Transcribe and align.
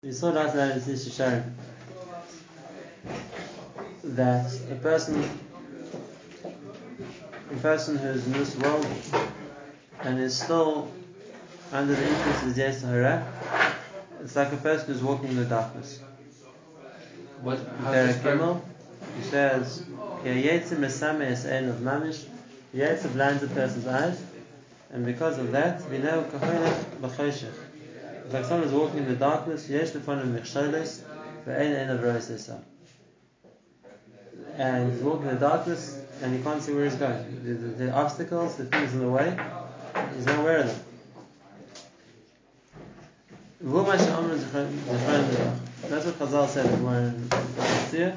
We 0.00 0.12
saw 0.12 0.28
last 0.28 0.54
night 0.54 0.76
in 0.76 0.80
Sisha 0.80 1.12
Sharon 1.12 1.56
that 4.04 4.48
a 4.70 4.76
person, 4.76 5.28
a 7.50 7.56
person 7.56 7.96
who 7.96 8.06
is 8.06 8.24
in 8.24 8.32
this 8.32 8.56
world 8.58 8.86
and 10.02 10.20
is 10.20 10.38
still 10.38 10.88
under 11.72 11.96
the 11.96 12.06
influence 12.06 12.42
of 12.44 12.48
Yetzer 12.50 12.88
Hara, 12.92 13.26
it's 14.20 14.36
like 14.36 14.52
a 14.52 14.56
person 14.58 14.86
who's 14.86 15.02
walking 15.02 15.30
in 15.30 15.36
the 15.36 15.46
darkness. 15.46 15.98
What? 17.42 17.58
How 17.80 17.90
Derek 17.90 18.06
does 18.06 18.16
this 18.18 18.24
work? 18.24 18.34
Kimmel, 18.38 18.64
he 19.16 19.24
says, 19.24 19.82
"Yetzer 20.22 20.78
mesame 20.78 21.22
es 21.22 21.44
ein 21.44 21.68
of 21.68 21.78
mamish." 21.78 22.24
Yetzer 22.72 23.12
blinds 23.14 23.42
a 23.42 23.48
person's 23.48 23.88
eyes, 23.88 24.22
and 24.92 25.04
because 25.04 25.38
of 25.38 25.50
that, 25.50 25.90
we 25.90 25.98
know 25.98 26.22
kahoinach 26.22 26.84
b'choshech. 27.02 27.67
Like 28.30 28.44
someone 28.44 28.68
is 28.68 28.72
walking 28.72 28.98
in 28.98 29.04
er. 29.04 29.08
the 29.08 29.16
darkness. 29.16 29.68
Yesh 29.68 29.90
lefanav 29.90 30.26
michsholos, 30.26 31.00
ve'ein 31.46 31.80
ein 31.80 31.90
of 31.90 32.00
roisesam. 32.00 32.62
And 34.56 34.92
he's 34.92 35.02
walking 35.02 35.28
in 35.28 35.34
the 35.34 35.40
darkness, 35.40 36.00
and 36.22 36.36
he 36.36 36.42
can't 36.42 36.62
see 36.62 36.74
where 36.74 36.84
he's 36.84 36.96
going. 36.96 37.44
The, 37.44 37.54
the, 37.54 37.84
the 37.84 37.92
obstacles, 37.92 38.56
the 38.56 38.64
things 38.66 38.92
in 38.92 39.00
the 39.00 39.08
way, 39.08 39.38
he's 40.14 40.26
not 40.26 40.40
aware 40.40 40.58
of 40.58 40.66
them. 40.66 40.84
That's 43.60 44.04
what 46.06 46.18
Chazal 46.18 46.48
said 46.48 46.66
in 46.66 46.84
one 46.84 47.28
Tzir. 47.30 48.14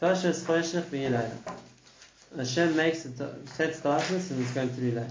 Tashes 0.00 0.44
choshech 0.44 0.82
v'yilayla. 0.82 1.56
Hashem 2.36 2.76
makes 2.76 3.06
it, 3.06 3.20
sets 3.48 3.80
darkness 3.80 4.30
and 4.30 4.40
it's 4.42 4.52
going 4.52 4.68
to 4.68 4.80
be 4.80 4.92
light. 4.92 5.10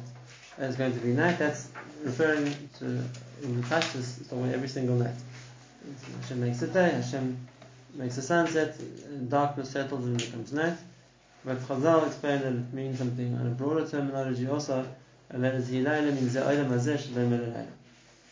And 0.58 0.68
it's 0.68 0.78
going 0.78 0.94
to 0.94 1.00
be 1.00 1.14
night. 1.14 1.40
That's 1.40 1.70
referring 2.04 2.56
to 2.80 3.04
in 3.44 3.62
the 3.62 3.68
Tashis, 3.68 4.22
it's 4.22 4.32
every 4.32 4.68
single 4.68 4.96
night. 4.96 5.16
Hashem 6.22 6.42
makes 6.42 6.62
a 6.62 6.68
day. 6.68 6.90
Hashem 6.92 7.38
makes 7.94 8.18
a 8.18 8.22
sunset. 8.22 8.76
Darkness 9.30 9.70
settles 9.70 10.06
and 10.06 10.18
becomes 10.18 10.52
night. 10.54 10.78
But 11.44 11.60
Chazal 11.60 12.08
explained 12.08 12.42
that 12.44 12.54
it 12.54 12.74
means 12.74 12.98
something 12.98 13.36
on 13.36 13.48
a 13.48 13.52
broader 13.52 13.88
terminology 13.88 14.48
also. 14.48 14.88
And 15.30 15.44
that 15.44 15.56
is 15.56 15.70
the 15.70 15.84
Olam 15.84 16.18
Hazeh 16.18 17.00
Shalom. 17.00 17.68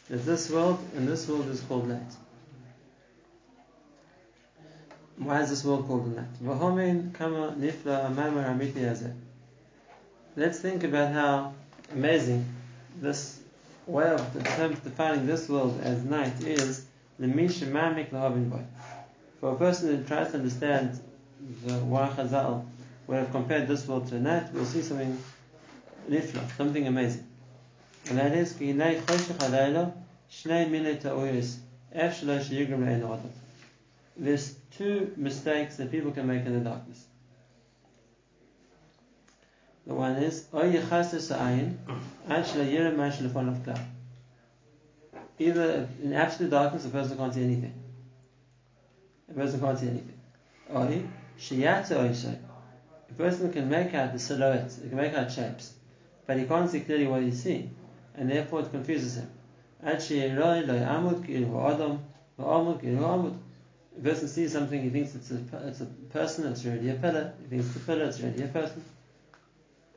That 0.09 0.25
this 0.25 0.49
world 0.49 0.79
and 0.95 1.07
this 1.07 1.27
world 1.27 1.47
is 1.47 1.61
called 1.61 1.87
night. 1.87 2.01
Why 5.17 5.41
is 5.41 5.49
this 5.49 5.63
world 5.63 5.87
called 5.87 6.15
night? 6.15 6.25
Let's 10.35 10.59
think 10.59 10.83
about 10.83 11.13
how 11.13 11.53
amazing 11.91 12.45
this 12.99 13.42
way 13.85 14.09
of 14.09 14.33
the 14.33 14.41
term 14.43 14.73
defining 14.73 15.25
this 15.25 15.49
world 15.49 15.79
as 15.83 16.03
night 16.03 16.43
is. 16.43 16.85
The 17.19 17.27
misha 17.27 17.65
mamik 17.65 18.09
lahavin 18.09 18.49
boy. 18.49 18.63
For 19.39 19.53
a 19.53 19.55
person 19.55 19.95
who 19.95 20.03
tries 20.03 20.31
to 20.31 20.37
understand 20.37 20.99
the 21.65 21.73
why 21.73 22.09
Chazal 22.09 22.65
would 23.07 23.17
have 23.17 23.31
compared 23.31 23.67
this 23.67 23.87
world 23.87 24.07
to 24.07 24.19
night, 24.19 24.51
we'll 24.53 24.65
see 24.65 24.81
something 24.81 25.21
nifla, 26.09 26.49
something 26.57 26.87
amazing. 26.87 27.27
And 28.09 28.17
that 28.17 28.33
is, 28.33 28.53
ki 28.53 28.73
hinei 28.73 29.01
choshech 29.01 29.37
halayla, 29.37 29.93
shnei 30.31 30.69
minei 30.69 30.99
ta'uyis, 30.99 31.57
ef 31.93 32.21
shelo 32.21 32.39
sheyigrim. 32.39 33.19
There's 34.17 34.55
two 34.77 35.13
mistakes 35.17 35.77
that 35.77 35.91
people 35.91 36.11
can 36.11 36.27
make 36.27 36.45
in 36.45 36.53
the 36.53 36.69
darkness. 36.69 37.05
The 39.85 39.93
one 39.93 40.15
is. 40.15 40.45
Either 45.39 45.89
in 46.01 46.13
absolute 46.13 46.51
darkness, 46.51 46.85
a 46.85 46.89
person 46.89 47.17
can't 47.17 47.33
see 47.33 47.43
anything. 47.43 47.73
A 49.29 49.33
person 49.33 49.59
can't 49.59 49.79
see 49.79 49.87
anything. 49.87 50.19
A 53.09 53.13
person 53.15 53.51
can 53.51 53.69
make 53.69 53.93
out 53.93 54.13
the 54.13 54.19
silhouettes, 54.19 54.79
he 54.81 54.89
can 54.89 54.97
make 54.97 55.13
out 55.13 55.31
shapes, 55.31 55.73
but 56.25 56.37
he 56.37 56.45
can't 56.45 56.69
see 56.69 56.79
clearly 56.79 57.07
what 57.07 57.21
he's 57.21 57.43
seeing, 57.43 57.75
and 58.15 58.29
therefore 58.29 58.61
it 58.61 58.71
confuses 58.71 59.17
him. 59.17 59.29
A 59.83 59.91
person 64.01 64.27
sees 64.27 64.53
something, 64.53 64.81
he 64.81 64.89
thinks 64.89 65.13
it's 65.15 65.31
a, 65.31 65.39
it's 65.67 65.81
a 65.81 65.85
person, 65.85 66.51
it's 66.51 66.65
really 66.65 66.89
a 66.89 66.95
pillar. 66.95 67.33
He 67.41 67.47
thinks 67.49 67.67
it's 67.67 67.75
a 67.75 67.79
pillar, 67.79 68.05
it's 68.05 68.19
really 68.19 68.43
a 68.43 68.47
person. 68.47 68.83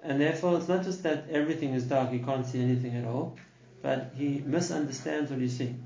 And 0.06 0.20
therefore, 0.20 0.56
it's 0.56 0.68
not 0.68 0.84
just 0.84 1.02
that 1.02 1.24
everything 1.30 1.74
is 1.74 1.82
dark, 1.82 2.10
he 2.10 2.20
can't 2.20 2.46
see 2.46 2.62
anything 2.62 2.94
at 2.94 3.04
all, 3.04 3.36
but 3.82 4.12
he 4.16 4.40
misunderstands 4.46 5.32
what 5.32 5.40
he's 5.40 5.58
seeing. 5.58 5.82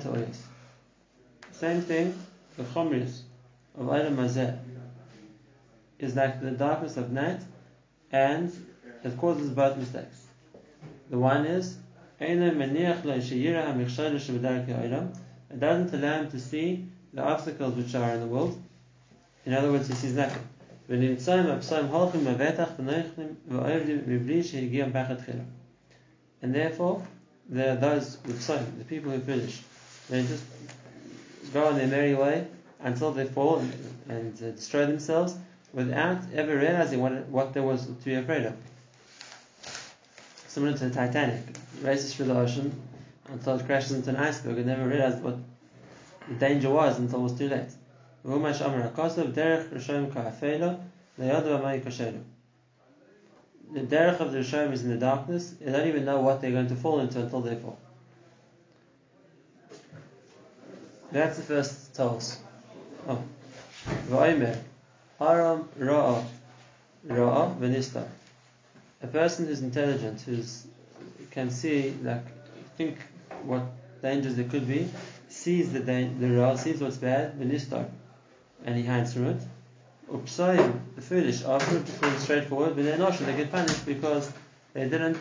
Ta'oyos. 0.00 0.36
Same 1.52 1.82
thing, 1.82 2.18
the 2.56 2.64
chamrius 2.64 3.20
of 3.78 3.86
oilam 3.86 4.16
hazeh 4.16 4.58
is 5.98 6.16
like 6.16 6.40
the 6.40 6.52
darkness 6.52 6.96
of 6.96 7.12
night, 7.12 7.42
and 8.10 8.50
it 9.04 9.18
causes 9.18 9.50
both 9.50 9.76
mistakes. 9.76 10.26
The 11.10 11.18
one 11.18 11.44
is, 11.44 11.76
it 15.50 15.60
doesn't 15.60 15.92
allow 15.92 16.20
him 16.20 16.30
to 16.30 16.38
see 16.38 16.86
the 17.12 17.22
obstacles 17.22 17.74
which 17.74 17.94
are 17.94 18.12
in 18.12 18.20
the 18.20 18.26
world. 18.26 18.62
In 19.44 19.54
other 19.54 19.72
words, 19.72 19.88
he 19.88 19.94
sees 19.94 20.14
nothing. 20.14 20.42
And 26.42 26.54
therefore, 26.54 27.02
there 27.48 27.72
are 27.72 27.76
those 27.76 28.18
with 28.24 28.40
psalm, 28.40 28.66
the 28.78 28.84
people 28.84 29.10
who 29.10 29.20
finish. 29.20 29.60
They 30.08 30.22
just 30.22 30.44
go 31.52 31.66
on 31.66 31.76
their 31.76 31.88
merry 31.88 32.14
way 32.14 32.46
until 32.80 33.12
they 33.12 33.26
fall 33.26 33.58
and, 33.58 33.72
and 34.08 34.42
uh, 34.42 34.50
destroy 34.50 34.86
themselves 34.86 35.34
without 35.72 36.18
ever 36.34 36.56
realizing 36.56 37.00
what, 37.00 37.26
what 37.28 37.52
there 37.52 37.62
was 37.62 37.86
to 37.86 37.92
be 37.92 38.14
afraid 38.14 38.46
of 38.46 38.54
similar 40.52 40.76
to 40.76 40.88
the 40.90 40.94
Titanic. 40.94 41.40
It 41.48 41.56
races 41.82 42.14
through 42.14 42.26
the 42.26 42.38
ocean 42.38 42.78
until 43.28 43.56
it 43.56 43.64
crashes 43.64 43.92
into 43.92 44.10
an 44.10 44.16
iceberg 44.16 44.58
and 44.58 44.66
never 44.66 44.86
realized 44.86 45.22
what 45.22 45.38
the 46.28 46.34
danger 46.34 46.68
was 46.68 46.98
until 46.98 47.20
it 47.20 47.22
was 47.22 47.38
too 47.38 47.48
late. 47.48 47.70
The 48.22 48.30
derech 53.80 54.20
of 54.20 54.32
the 54.32 54.38
Rishayim 54.40 54.72
is 54.72 54.82
in 54.84 54.90
the 54.90 54.98
darkness. 54.98 55.54
They 55.58 55.72
don't 55.72 55.88
even 55.88 56.04
know 56.04 56.20
what 56.20 56.42
they're 56.42 56.50
going 56.50 56.68
to 56.68 56.76
fall 56.76 57.00
into 57.00 57.20
until 57.20 57.40
they 57.40 57.54
fall. 57.54 57.78
That's 61.10 61.38
the 61.38 61.42
first 61.42 61.94
tells. 61.94 62.38
Oh. 63.08 63.22
V'oimer. 64.10 64.58
Aram 65.18 65.66
ra'a. 65.78 66.22
Ra'a 67.08 67.56
v'nista 67.58 68.06
a 69.02 69.06
person 69.06 69.46
who's 69.46 69.60
intelligent, 69.62 70.20
who's 70.20 70.66
can 71.30 71.50
see, 71.50 71.94
like, 72.02 72.24
think 72.76 72.98
what 73.44 73.62
dangers 74.02 74.36
there 74.36 74.44
could 74.48 74.68
be, 74.68 74.88
sees 75.28 75.72
the 75.72 75.80
the 75.80 76.30
ra, 76.30 76.56
sees 76.56 76.80
what's 76.80 76.98
bad, 76.98 77.38
the 77.38 77.44
nistar, 77.44 77.88
and 78.64 78.76
he 78.76 78.84
hides 78.84 79.14
from 79.14 79.26
it. 79.26 79.40
Upsayim, 80.10 80.80
the 80.94 81.00
foolish, 81.00 81.42
are 81.44 81.58
pretty 81.58 82.18
straightforward, 82.18 82.76
but 82.76 82.84
they're 82.84 82.98
not 82.98 83.14
sure 83.14 83.26
they 83.26 83.36
get 83.36 83.50
punished 83.50 83.86
because 83.86 84.30
they 84.74 84.88
didn't 84.88 85.16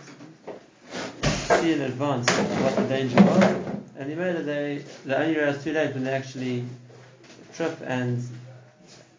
see 1.24 1.72
in 1.74 1.82
advance 1.82 2.30
what 2.30 2.76
the 2.76 2.84
danger 2.84 3.16
was, 3.16 3.44
and 3.98 4.10
he 4.10 4.16
made 4.16 4.36
it 4.36 4.46
they 4.46 4.84
they 5.06 5.16
only 5.16 5.36
realize 5.38 5.64
too 5.64 5.72
late 5.74 5.94
when 5.94 6.04
they 6.04 6.12
actually 6.12 6.66
trip 7.54 7.78
and 7.86 8.22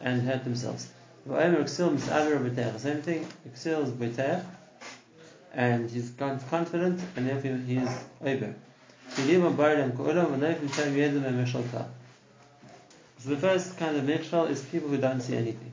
and 0.00 0.22
hurt 0.22 0.44
themselves. 0.44 0.88
Same 1.26 1.62
thing, 3.02 3.26
Exil 3.46 3.82
is 3.82 3.90
Beter, 3.90 4.44
and 5.54 5.90
he's 5.90 6.12
confident, 6.18 7.00
and 7.16 7.28
therefore 7.28 7.56
he 7.56 7.76
is 7.76 7.90
Ober. 8.24 8.54
So 9.14 9.22
the 13.30 13.36
first 13.36 13.76
kind 13.76 13.96
of 13.96 14.04
mechshal 14.04 14.48
is 14.48 14.62
people 14.62 14.88
who 14.88 14.96
don't 14.96 15.20
see 15.20 15.36
anything. 15.36 15.72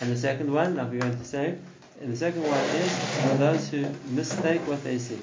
And 0.00 0.12
the 0.12 0.16
second 0.16 0.52
one, 0.52 0.76
like 0.76 0.90
we're 0.90 1.00
going 1.00 1.16
to 1.16 1.24
say, 1.24 1.56
and 2.00 2.12
the 2.12 2.16
second 2.16 2.42
one 2.42 2.58
is 2.58 3.38
those 3.38 3.68
who 3.70 3.86
mistake 4.10 4.60
what 4.66 4.82
they 4.84 4.98
see. 4.98 5.18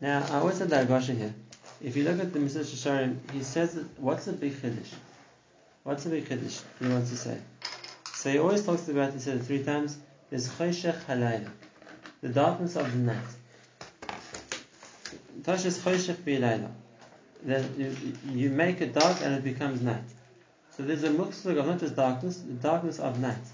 Now, 0.00 0.26
I 0.30 0.38
always 0.38 0.56
said 0.56 0.70
that 0.70 0.84
Agasha 0.84 1.12
here. 1.12 1.34
If 1.82 1.96
you 1.96 2.04
look 2.04 2.18
at 2.20 2.32
the 2.32 2.38
Mr. 2.38 2.64
Sharim, 2.64 3.18
he 3.32 3.42
says 3.42 3.78
what's 3.98 4.24
the 4.24 4.32
big 4.32 4.54
chiddush? 4.54 4.92
What's 5.84 6.04
the 6.04 6.10
big 6.10 6.28
chiddush 6.28 6.62
he 6.80 6.88
wants 6.88 7.10
to 7.10 7.16
say? 7.16 7.38
So 8.14 8.30
he 8.30 8.38
always 8.38 8.64
talks 8.64 8.88
about, 8.88 9.12
he 9.12 9.20
said 9.20 9.36
it 9.36 9.44
three 9.44 9.62
times, 9.62 9.98
there's 10.30 10.48
choshech 10.48 10.98
halayla, 11.04 11.50
the 12.20 12.28
darkness 12.28 12.76
of 12.76 12.90
the 12.90 12.98
night. 12.98 13.28
Tashes 15.42 15.78
choshech 15.78 16.16
bilayla. 16.16 16.70
That 17.44 17.64
you, 18.28 18.50
make 18.50 18.80
it 18.80 18.94
dark 18.94 19.18
and 19.22 19.34
it 19.34 19.44
becomes 19.44 19.80
night. 19.80 20.02
So 20.76 20.82
there's 20.82 21.04
a 21.04 21.10
muksug 21.10 21.58
of 21.58 21.66
not 21.66 21.78
just 21.78 21.94
darkness, 21.94 22.38
the 22.38 22.54
darkness 22.54 22.98
of 22.98 23.20
night. 23.20 23.46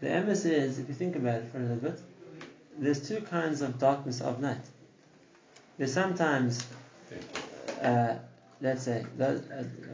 The 0.00 0.08
emes 0.08 0.44
is, 0.44 0.78
if 0.78 0.88
you 0.88 0.94
think 0.94 1.14
about 1.14 1.36
it 1.36 1.52
for 1.52 1.58
a 1.58 1.60
little 1.60 1.76
bit, 1.76 2.00
there's 2.78 3.06
two 3.06 3.20
kinds 3.20 3.62
of 3.62 3.78
darkness 3.78 4.20
of 4.20 4.40
night. 4.40 4.64
There's 5.78 5.92
sometimes, 5.92 6.66
uh, 7.80 8.16
let's 8.60 8.82
say, 8.82 9.06
uh, 9.20 9.34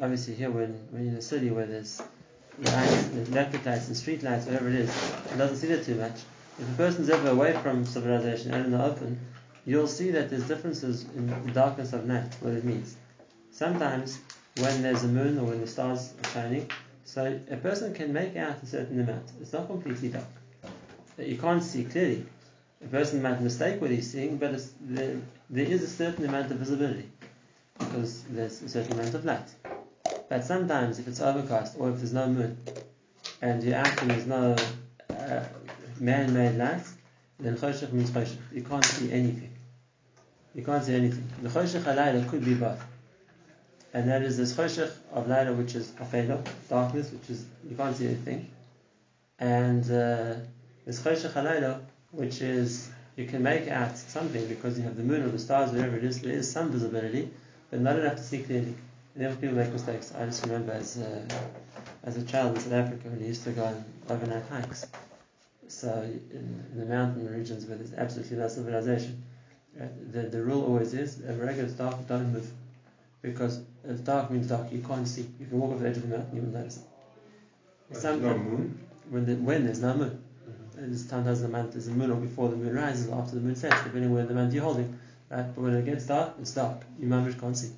obviously 0.00 0.34
here 0.34 0.50
when, 0.50 0.72
when 0.90 1.02
you're 1.05 1.12
in 1.12 1.19
a 1.19 1.22
city 1.22 1.50
where 1.50 1.66
there's 1.66 2.00
lights, 2.60 3.08
there's 3.08 3.28
electric 3.28 3.66
lights 3.66 3.88
and 3.88 3.96
street 3.96 4.22
lights, 4.22 4.46
whatever 4.46 4.69
it 4.69 4.75
is, 4.75 4.88
it 5.32 5.38
doesn't 5.38 5.56
see 5.56 5.69
that 5.69 5.84
too 5.84 5.94
much. 5.94 6.20
If 6.58 6.69
a 6.69 6.76
person's 6.76 7.08
ever 7.08 7.31
away 7.31 7.52
from 7.62 7.84
civilization 7.84 8.52
and 8.52 8.66
in 8.66 8.72
the 8.72 8.84
open, 8.84 9.19
you'll 9.64 9.87
see 9.87 10.10
that 10.10 10.31
there's 10.31 10.46
differences 10.49 11.05
in 11.14 11.26
the 11.46 11.52
darkness 11.52 11.93
of 11.93 12.06
night, 12.06 12.34
what 12.40 12.55
it 12.55 12.64
means. 12.64 12.96
Sometimes 13.50 14.19
when 14.58 14.82
there's 14.82 15.05
a 15.05 15.08
moon 15.08 15.38
or 15.38 15.44
when 15.44 15.60
the 15.60 15.66
stars 15.66 16.14
are 16.25 16.31
shining, 16.31 16.70
so 17.05 17.40
a 17.50 17.56
person 17.56 17.94
can 17.94 18.12
make 18.12 18.37
out 18.37 18.62
a 18.62 18.66
certain 18.66 19.00
amount. 19.00 19.31
It's 19.40 19.52
not 19.52 19.66
completely 19.66 20.08
dark. 20.08 20.26
You 21.19 21.38
can't 21.38 21.62
see 21.62 21.84
clearly. 21.84 22.26
A 22.84 22.88
person 22.88 23.22
might 23.22 23.40
mistake 23.40 23.81
what 23.81 23.90
he's 23.90 24.10
seeing, 24.10 24.37
but 24.37 24.60
there, 24.81 25.20
there 25.50 25.64
is 25.64 25.82
a 25.82 25.88
certain 25.88 26.25
amount 26.25 26.50
of 26.50 26.58
visibility 26.58 27.08
because 27.78 28.25
there's 28.25 28.62
a 28.62 28.69
certain 28.69 28.93
amount 28.93 29.14
of 29.14 29.25
light. 29.25 29.49
But 30.28 30.44
sometimes, 30.44 30.98
if 30.98 31.08
it's 31.08 31.20
overcast 31.20 31.76
or 31.78 31.90
if 31.90 31.96
there's 31.96 32.12
no 32.12 32.26
moon 32.28 32.58
and 33.40 33.62
you're 33.62 33.76
out 33.76 34.02
and 34.02 34.10
there's 34.10 34.26
no 34.26 34.56
uh, 35.10 35.44
man-made 36.00 36.56
light, 36.56 36.82
then 37.40 37.56
choshech 37.56 37.92
means 37.92 38.10
choshech. 38.10 38.36
You 38.52 38.62
can't 38.62 38.84
see 38.84 39.10
anything. 39.12 39.52
You 40.54 40.64
can't 40.64 40.84
see 40.84 40.94
anything. 40.94 41.26
The 41.42 41.48
choshech 41.48 41.82
halayla 41.82 42.28
could 42.28 42.44
be 42.44 42.54
both. 42.54 42.84
And 43.94 44.08
that 44.10 44.22
is 44.22 44.36
this 44.36 44.54
choshech 44.54 44.92
of 45.12 45.26
layla, 45.26 45.56
which 45.56 45.75
is 45.75 45.92
afela, 45.92 46.46
darkness, 46.69 47.10
which 47.10 47.31
is, 47.31 47.46
you 47.69 47.74
can't 47.74 47.96
see 47.96 48.06
anything. 48.06 48.50
And 49.38 49.84
uh, 49.84 50.34
this 50.84 51.00
choshech 51.00 51.32
halayla, 51.32 51.81
which 52.10 52.42
is, 52.42 52.90
you 53.16 53.26
can 53.26 53.42
make 53.42 53.69
out 53.69 53.96
something 53.96 54.46
because 54.46 54.76
you 54.76 54.84
have 54.84 54.96
the 54.96 55.02
moon 55.02 55.22
or 55.22 55.28
the 55.28 55.38
stars, 55.38 55.72
whatever 55.72 55.96
it 55.96 56.04
is, 56.04 56.20
there 56.20 56.32
is 56.32 56.50
some 56.50 56.70
visibility, 56.70 57.31
but 57.70 57.81
not 57.81 57.98
enough 57.98 58.16
to 58.16 58.22
see 58.22 58.42
clearly. 58.42 58.74
Therefore 59.19 59.41
people 59.41 59.56
make 59.56 59.73
mistakes. 59.73 60.12
I 60.17 60.26
just 60.26 60.47
remember 60.47 60.73
as 60.73 60.97
a, 60.99 61.26
as 62.05 62.17
a 62.17 62.23
child 62.23 62.55
in 62.55 62.62
South 62.62 62.73
Africa 62.73 63.09
when 63.09 63.19
we 63.19 63.26
used 63.26 63.43
to 63.44 63.50
go 63.50 63.65
on 63.65 63.85
overnight 64.09 64.44
hikes. 64.49 64.87
So 65.67 65.91
in, 66.03 66.65
in 66.73 66.79
the 66.79 66.87
mountain 66.87 67.29
regions 67.29 67.67
where 67.67 67.76
there's 67.76 67.93
absolutely 67.94 68.37
no 68.37 68.47
civilization, 68.47 69.25
right, 69.76 70.12
the, 70.12 70.23
the 70.23 70.41
rule 70.41 70.65
always 70.65 70.94
is, 70.94 71.17
wherever 71.17 71.61
it's 71.61 71.73
dark, 71.73 72.06
don't 72.06 72.32
move. 72.32 72.49
Because 73.20 73.61
if 73.82 74.05
dark 74.05 74.31
means 74.31 74.47
dark, 74.47 74.70
you 74.70 74.82
can't 74.87 75.09
see. 75.09 75.29
You 75.41 75.47
can 75.47 75.59
walk 75.59 75.73
off 75.73 75.81
the 75.81 75.88
edge 75.88 75.97
of 75.97 76.03
the 76.09 76.17
mountain, 76.17 76.37
you 76.37 76.43
won't 76.43 76.55
notice 76.55 76.76
it. 76.76 76.85
There's 77.91 78.05
no 78.05 78.38
moon. 78.38 78.87
When, 79.11 79.26
the, 79.26 79.35
when 79.35 79.65
there's 79.65 79.82
no 79.82 79.94
moon. 79.94 80.23
And 80.76 80.97
sometimes 80.97 81.43
the 81.43 81.49
month 81.49 81.75
is 81.75 81.88
a 81.88 81.91
moon 81.91 82.12
or 82.12 82.20
before 82.20 82.50
the 82.50 82.56
moon 82.56 82.76
rises 82.76 83.09
or 83.09 83.20
after 83.20 83.35
the 83.35 83.41
moon 83.41 83.56
sets, 83.56 83.82
depending 83.82 84.15
where 84.15 84.25
the 84.25 84.35
month 84.35 84.55
you're 84.55 84.62
holding. 84.62 84.97
Right? 85.29 85.53
But 85.53 85.61
when 85.61 85.75
it 85.75 85.85
gets 85.85 86.06
dark, 86.06 86.35
it's 86.41 86.53
dark. 86.53 86.82
You 87.00 87.09
mamish 87.09 87.38
can't 87.41 87.56
see. 87.56 87.73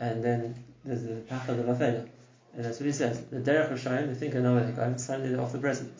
And 0.00 0.22
then 0.22 0.64
there's 0.84 1.02
the 1.02 1.22
pachad 1.28 1.48
of 1.48 1.66
the 1.66 1.72
afela. 1.72 2.08
And 2.54 2.64
that's 2.64 2.80
what 2.80 2.86
he 2.86 2.92
says. 2.92 3.20
The 3.26 3.38
derech 3.38 3.72
Rishayim, 3.72 4.08
they 4.08 4.14
think 4.14 4.34
they 4.34 4.40
know 4.40 4.94
suddenly 4.96 5.30
they're 5.30 5.40
off 5.40 5.52
the 5.52 5.58
present. 5.58 5.92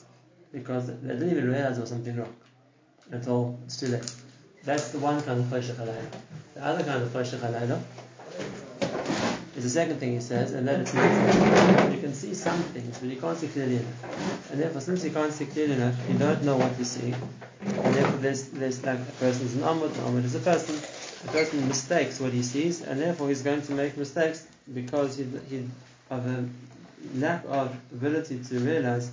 Because 0.53 0.87
they 0.87 0.95
didn't 0.95 1.31
even 1.31 1.51
realize 1.51 1.73
there 1.73 1.83
was 1.83 1.91
something 1.91 2.17
wrong. 2.17 2.35
Until 3.11 3.59
it's 3.65 3.79
too 3.79 3.89
late. 3.89 4.13
That's 4.65 4.91
the 4.91 4.99
one 4.99 5.23
kind 5.23 5.41
of 5.41 5.47
choshech 5.47 5.77
halayla. 5.77 6.11
The 6.55 6.65
other 6.65 6.85
kind 6.85 7.03
of 7.03 7.09
choshech 7.11 7.39
halayla 7.39 7.81
is 9.57 9.65
the 9.65 9.71
second 9.71 9.99
thing 9.99 10.13
he 10.13 10.21
says, 10.21 10.53
and 10.53 10.69
that 10.69 10.81
it's 10.81 10.95
You 10.95 12.01
can 12.01 12.15
see 12.15 12.33
some 12.35 12.63
things, 12.75 12.99
but 12.99 13.09
you 13.09 13.21
can't 13.21 13.37
see 13.37 13.49
clearly 13.49 13.77
enough. 13.77 14.51
And 14.53 14.61
therefore, 14.61 14.81
since 14.81 15.05
you 15.05 15.11
can't 15.11 15.33
see 15.33 15.47
clearly 15.47 15.75
enough, 15.75 15.97
you 16.09 16.17
don't 16.17 16.43
know 16.45 16.57
what 16.57 16.79
you 16.79 16.85
see. 16.85 17.13
And 17.61 17.95
therefore, 17.95 18.19
there's, 18.21 18.49
there's 18.51 18.85
like 18.85 18.99
a 18.99 19.27
an 19.27 19.65
amud, 19.71 19.95
an 19.99 20.05
amud 20.07 20.25
is 20.25 20.35
a 20.37 20.41
person. 20.41 20.77
A 21.25 21.29
person 21.33 21.67
mistakes 21.67 22.21
what 22.21 22.33
he 22.33 22.43
sees, 22.43 22.83
and 22.83 23.01
therefore 23.01 23.29
he's 23.29 23.43
going 23.43 23.63
to 23.63 23.73
make 23.73 23.97
mistakes 23.97 24.47
because 24.73 25.17
he, 25.17 25.25
he 25.49 25.69
of 26.11 26.27
a 26.27 26.49
lack 27.15 27.45
of 27.49 27.77
ability 27.93 28.43
to 28.45 28.59
realize 28.61 29.11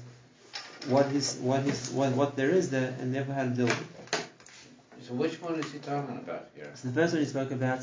what 0.88 1.07
is 1.07 1.38
what 1.42 1.66
is 1.66 1.90
what, 1.92 2.12
what 2.13 2.36
there 2.36 2.50
is 2.50 2.69
there, 2.69 2.96
and 3.00 3.13
therefore 3.13 3.34
how 3.34 3.44
to 3.44 3.50
deal 3.50 3.66
with 3.66 3.81
it. 3.81 4.28
So 5.07 5.13
which 5.13 5.42
one 5.42 5.56
is 5.56 5.72
he 5.72 5.80
talking 5.80 6.18
about 6.18 6.50
here? 6.56 6.72
So 6.75 6.90
the 6.90 6.94
first 6.94 7.13
one 7.13 7.22
he 7.22 7.28
spoke 7.28 7.52
about 7.52 7.80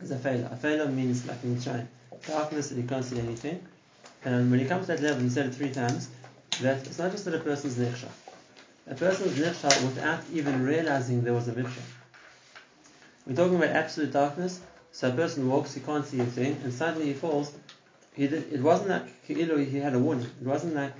is 0.00 0.10
a 0.10 0.18
failure. 0.18 0.48
A 0.50 0.56
failure 0.56 0.86
means 0.86 1.26
like 1.26 1.42
in 1.42 1.56
Mitzrayim, 1.56 1.86
darkness 2.26 2.70
and 2.70 2.82
you 2.82 2.88
can't 2.88 3.04
see 3.04 3.18
anything. 3.18 3.66
And 4.24 4.50
when 4.50 4.60
you 4.60 4.66
comes 4.66 4.86
to 4.86 4.92
that 4.92 5.02
level, 5.02 5.22
he 5.22 5.30
said 5.30 5.46
it 5.46 5.54
three 5.54 5.70
times, 5.70 6.08
that 6.60 6.86
it's 6.86 6.98
not 6.98 7.12
just 7.12 7.24
that 7.24 7.34
a 7.34 7.38
person's 7.38 7.76
nechsha. 7.76 8.08
A 8.88 8.94
person's 8.94 9.38
nechsha 9.38 9.84
without 9.84 10.20
even 10.32 10.64
realizing 10.64 11.22
there 11.22 11.34
was 11.34 11.48
a 11.48 11.52
mitzvah. 11.52 11.97
We're 13.28 13.34
talking 13.34 13.56
about 13.56 13.68
absolute 13.68 14.10
darkness. 14.10 14.58
So 14.90 15.10
a 15.10 15.12
person 15.12 15.50
walks, 15.50 15.74
he 15.74 15.80
can't 15.80 16.06
see 16.06 16.18
a 16.18 16.24
thing, 16.24 16.58
and 16.64 16.72
suddenly 16.72 17.08
he 17.08 17.12
falls. 17.12 17.52
He 18.14 18.26
did, 18.26 18.50
it 18.50 18.62
wasn't 18.62 18.88
like 18.88 19.22
he 19.26 19.78
had 19.78 19.94
a 19.94 19.98
warning. 19.98 20.30
It 20.40 20.46
wasn't 20.46 20.74
like 20.74 20.94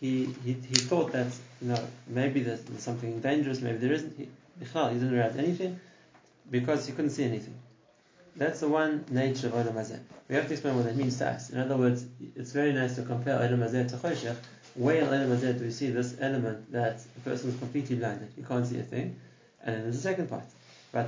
he, 0.00 0.24
he, 0.44 0.54
he 0.54 0.74
thought 0.74 1.12
that 1.12 1.28
you 1.62 1.68
know 1.68 1.88
maybe 2.08 2.42
there's, 2.42 2.62
something 2.78 3.20
dangerous, 3.20 3.60
maybe 3.60 3.78
there 3.78 3.92
isn't. 3.92 4.16
He, 4.16 4.28
he 4.58 4.64
didn't 4.64 5.12
realize 5.12 5.36
anything 5.36 5.78
because 6.50 6.84
he 6.84 6.92
couldn't 6.92 7.12
see 7.12 7.22
anything. 7.22 7.54
That's 8.34 8.58
the 8.58 8.68
one 8.68 9.04
nature 9.10 9.46
of 9.46 9.52
Olam 9.52 9.74
Hazeh. 9.74 10.00
We 10.28 10.34
have 10.34 10.48
to 10.48 10.52
explain 10.52 10.74
what 10.74 10.84
that 10.84 10.96
means 10.96 11.16
to 11.18 11.28
us. 11.28 11.50
In 11.50 11.60
other 11.60 11.76
words, 11.76 12.04
it's 12.34 12.50
very 12.50 12.72
nice 12.72 12.96
to 12.96 13.02
compare 13.02 13.38
Olam 13.38 13.60
Hazeh 13.60 13.88
to 13.90 13.96
Choshech. 13.96 14.36
Where 14.74 14.96
in 14.96 15.06
Olam 15.06 15.28
Hazeh 15.28 15.56
do 15.58 15.64
we 15.64 15.70
see 15.70 15.90
this 15.90 16.16
element 16.20 16.72
that 16.72 17.00
a 17.16 17.20
person 17.20 17.50
is 17.50 17.58
completely 17.58 17.96
blinded, 17.96 18.32
you 18.36 18.42
can't 18.42 18.66
see 18.66 18.80
a 18.80 18.82
thing? 18.82 19.20
And 19.62 19.76
then 19.76 19.82
there's 19.84 19.96
the 19.96 20.02
second 20.02 20.28
part. 20.28 20.44
A 20.94 21.04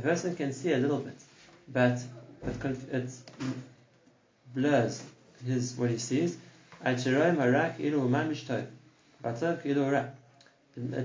person 0.00 0.36
can 0.36 0.52
see 0.52 0.72
a 0.72 0.78
little 0.78 0.98
bit, 0.98 1.16
but 1.68 1.98
it, 2.42 2.64
it 2.90 3.10
blurs 4.54 5.02
his 5.44 5.76
what 5.76 5.90
he 5.90 5.98
sees. 5.98 6.38
It 6.84 7.06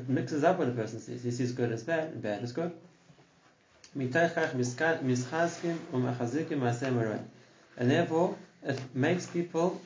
mixes 0.07 0.43
up 0.43 0.57
what 0.59 0.67
a 0.69 0.71
person 0.71 0.99
sees. 0.99 1.23
He 1.23 1.31
sees 1.31 1.51
good 1.51 1.71
as 1.71 1.81
bad, 1.83 2.13
and 2.13 2.21
bad 2.21 2.43
as 2.43 2.51
good. 2.53 2.71
Um 3.95 4.11
and 7.79 7.91
therefore, 7.91 8.35
it 8.63 8.79
makes 8.95 9.25
people 9.25 9.81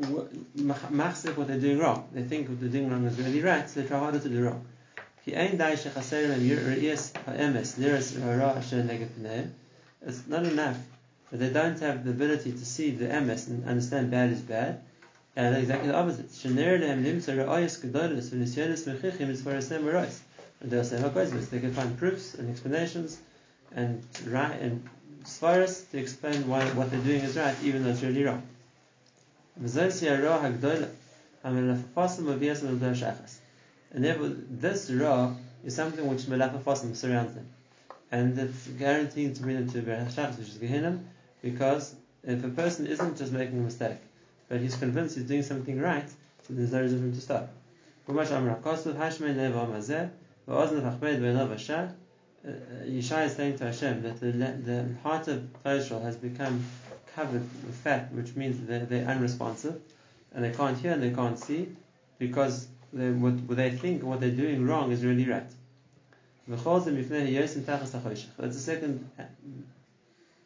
machzik 0.00 1.36
what 1.36 1.46
they're 1.46 1.60
doing 1.60 1.78
wrong. 1.78 2.08
They 2.12 2.22
think 2.22 2.48
what 2.48 2.60
they're 2.60 2.68
doing 2.68 2.90
wrong 2.90 3.04
is 3.04 3.18
really 3.18 3.40
right, 3.42 3.68
so 3.68 3.80
they 3.80 3.86
try 3.86 3.98
harder 3.98 4.18
to 4.18 4.28
do 4.28 4.44
wrong. 4.44 4.66
Er 5.26 5.32
it's 10.06 10.26
not 10.26 10.44
enough 10.44 10.76
that 11.30 11.38
they 11.38 11.48
don't 11.48 11.80
have 11.80 12.04
the 12.04 12.10
ability 12.10 12.52
to 12.52 12.64
see 12.64 12.90
the 12.90 13.06
emes 13.06 13.48
and 13.48 13.64
understand 13.66 14.10
bad 14.10 14.30
is 14.30 14.40
bad. 14.40 14.82
And 15.36 15.56
exactly 15.56 15.88
the 15.88 15.96
opposite. 15.96 16.30
And 20.60 20.70
they'll 20.70 20.84
say 20.84 20.96
They 20.96 21.60
can 21.60 21.72
find 21.72 21.98
proofs 21.98 22.34
and 22.34 22.50
explanations 22.50 23.18
and 23.74 24.04
right 24.26 24.60
and 24.60 24.88
svaras 25.24 25.90
to 25.90 25.98
explain 25.98 26.46
why 26.46 26.64
what 26.70 26.90
they're 26.90 27.00
doing 27.00 27.22
is 27.22 27.36
right, 27.36 27.56
even 27.64 27.82
though 27.82 27.90
it's 27.90 28.02
really 28.02 28.22
wrong. 28.22 28.42
And 29.56 29.68
therefore, 34.04 34.32
this 34.50 34.90
ra 34.90 35.32
is 35.64 35.76
something 35.76 36.06
which 36.06 36.22
melapafasim 36.22 36.96
surrounds 36.96 37.34
them. 37.34 37.46
And 38.10 38.38
it's 38.38 38.66
guaranteed 38.68 39.36
to 39.36 39.42
bring 39.42 39.56
them 39.56 39.70
to 39.70 39.82
Berachashachas, 39.82 40.38
which 40.38 40.48
is 40.48 40.58
Gehinnom, 40.58 41.04
because 41.42 41.94
if 42.24 42.44
a 42.44 42.48
person 42.48 42.86
isn't 42.86 43.16
just 43.16 43.32
making 43.32 43.58
a 43.58 43.62
mistake, 43.62 43.98
but 44.48 44.60
he's 44.60 44.76
convinced 44.76 45.16
he's 45.16 45.24
doing 45.24 45.42
something 45.42 45.80
right, 45.80 46.08
so 46.08 46.54
there's 46.54 46.72
no 46.72 46.82
reason 46.82 46.98
for 46.98 47.04
him 47.06 47.14
to 47.14 47.20
stop. 47.20 47.48
Uh, 52.46 52.50
Yeshai 52.84 53.24
is 53.24 53.32
saying 53.36 53.56
to 53.56 53.64
Hashem 53.64 54.02
that 54.02 54.20
the, 54.20 54.32
the 54.32 54.94
heart 55.02 55.28
of 55.28 55.48
Israel 55.64 56.02
has 56.02 56.16
become 56.16 56.62
covered 57.14 57.42
with 57.64 57.74
fat, 57.74 58.10
which 58.12 58.34
means 58.34 58.66
they're, 58.66 58.86
they're 58.86 59.06
unresponsive 59.06 59.80
and 60.34 60.44
they 60.44 60.50
can't 60.50 60.76
hear 60.78 60.92
and 60.92 61.02
they 61.02 61.12
can't 61.12 61.38
see 61.38 61.68
because 62.18 62.66
they, 62.92 63.10
what, 63.10 63.34
what 63.34 63.56
they 63.56 63.70
think 63.70 64.02
what 64.02 64.20
they're 64.20 64.30
doing 64.30 64.66
wrong 64.66 64.92
is 64.92 65.02
really 65.04 65.24
right. 65.24 65.46
That's 66.46 66.62
the 66.62 68.52
second 68.52 69.10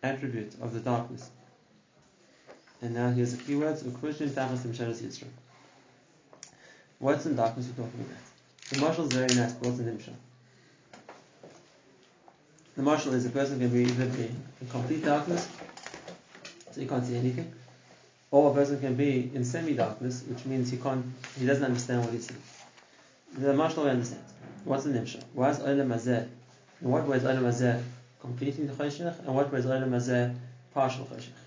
attribute 0.02 0.54
of 0.60 0.72
the 0.72 0.80
darkness. 0.80 1.30
And 2.80 2.94
now 2.94 3.10
here's 3.10 3.34
a 3.34 3.36
few 3.36 3.60
words. 3.60 3.82
What's 3.82 4.20
in 4.20 4.32
darkness 7.36 7.68
we're 7.68 7.84
talking 7.84 8.00
about? 8.00 8.18
The 8.70 8.80
marshal 8.80 9.04
is 9.06 9.12
very 9.12 9.34
nice, 9.34 9.52
what's 9.54 9.78
in 9.78 9.86
Nimshal? 9.86 10.14
The 12.76 12.82
marshal 12.82 13.14
is 13.14 13.24
a 13.26 13.30
person 13.30 13.58
can 13.58 13.70
be 13.70 13.82
either 13.82 14.04
in 14.04 14.40
complete 14.70 15.04
darkness, 15.04 15.48
so 16.78 16.82
you 16.82 16.88
can't 16.88 17.04
see 17.04 17.16
anything, 17.16 17.52
Or 18.30 18.52
a 18.52 18.54
person 18.54 18.78
can 18.78 18.94
be 18.94 19.30
in 19.34 19.44
semi-darkness, 19.44 20.22
which 20.28 20.44
means 20.44 20.70
he 20.70 20.76
can't, 20.76 21.04
he 21.38 21.44
doesn't 21.46 21.64
understand 21.64 22.04
what 22.04 22.12
he's 22.12 22.26
seeing. 22.28 22.40
The 23.36 23.52
marshal 23.52 23.84
we 23.84 23.90
understand. 23.90 24.22
What's 24.64 24.84
the 24.84 24.90
nimsha? 24.90 25.22
Why 25.32 25.50
is 25.50 25.58
olam 25.58 25.88
hazeh? 25.88 26.28
In 26.82 26.88
what 26.90 27.06
way 27.08 27.16
is 27.16 27.24
olam 27.24 27.42
hazeh 27.42 27.82
completing 28.20 28.66
the 28.68 28.72
choshech, 28.74 29.18
and 29.26 29.34
what 29.34 29.52
way 29.52 29.58
is 29.58 29.66
olam 29.66 29.90
hazeh 29.90 30.34
partial 30.72 31.04
choshech? 31.06 31.40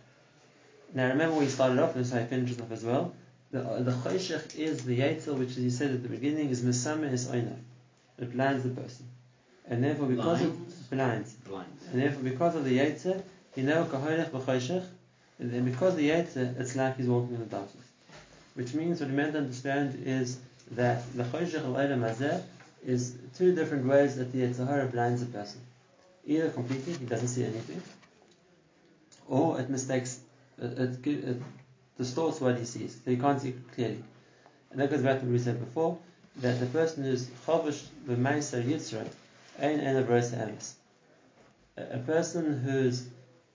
Now 0.93 1.07
remember 1.07 1.35
we 1.37 1.47
started 1.47 1.79
off, 1.79 1.95
and 1.95 2.05
so 2.05 2.17
I 2.17 2.25
finished 2.25 2.59
off 2.59 2.71
as 2.71 2.83
well. 2.83 3.13
The, 3.51 3.59
the 3.61 3.91
choshech 3.91 4.55
is 4.57 4.83
the 4.83 4.99
yetzel, 4.99 5.35
which 5.37 5.51
as 5.51 5.59
you 5.59 5.69
said 5.69 5.91
at 5.91 6.03
the 6.03 6.09
beginning, 6.09 6.49
is 6.49 6.61
mesame 6.61 7.09
is 7.13 7.27
oina. 7.27 7.55
It 8.19 8.33
blinds 8.33 8.63
the 8.63 8.69
person. 8.69 9.05
And 9.69 9.81
therefore 9.83 10.07
because 10.07 10.39
Blinds? 10.41 10.81
of 10.81 10.89
blinds. 10.89 11.33
Blind. 11.47 11.77
And 11.93 12.01
therefore 12.01 12.23
because 12.23 12.55
of 12.55 12.65
the 12.65 12.77
yetzer, 12.79 13.21
you 13.55 13.63
know 13.63 13.85
kaholech 13.85 14.31
v'choshech, 14.31 14.85
and 15.41 15.65
because 15.65 15.95
the 15.95 16.09
yetzer, 16.09 16.59
it's 16.59 16.75
like 16.75 16.97
he's 16.97 17.07
walking 17.07 17.33
in 17.33 17.39
the 17.39 17.45
darkness. 17.45 17.85
Which 18.53 18.73
means 18.73 18.99
what 18.99 19.09
you 19.09 19.15
meant 19.15 19.33
to 19.33 19.39
understand 19.39 20.03
is 20.05 20.37
that 20.71 21.03
the 21.15 21.23
choshech 21.23 21.65
of 21.65 21.75
hazeh 21.75 22.43
is 22.83 23.15
two 23.35 23.53
different 23.55 23.85
ways 23.85 24.15
that 24.17 24.31
the 24.31 24.39
Yetzirah 24.41 24.91
blinds 24.91 25.21
a 25.21 25.25
person. 25.25 25.61
Either 26.25 26.49
completely, 26.49 26.93
he 26.93 27.05
doesn't 27.05 27.27
see 27.27 27.43
anything, 27.43 27.81
or 29.27 29.59
it 29.59 29.69
mistakes, 29.69 30.19
it, 30.61 30.77
it, 30.77 31.07
it 31.07 31.41
distorts 31.97 32.39
what 32.39 32.57
he 32.57 32.65
sees, 32.65 32.99
so 33.03 33.11
he 33.11 33.17
can't 33.17 33.41
see 33.41 33.55
clearly. 33.73 34.03
And 34.71 34.79
that 34.79 34.91
goes 34.91 35.01
back 35.01 35.19
to 35.19 35.25
what 35.25 35.31
we 35.31 35.39
said 35.39 35.59
before, 35.59 35.97
that 36.37 36.59
the 36.59 36.67
person 36.67 37.03
who's 37.03 37.25
chavish 37.47 37.83
the 38.05 38.15
Meiser 38.15 38.63
Yitzra, 38.63 39.07
ain't 39.59 39.81
an 39.81 40.03
Avrosa 40.03 40.47
Emes. 40.47 40.73
A 41.77 41.95
a 41.95 41.99
person 41.99 42.59
who's 42.59 43.07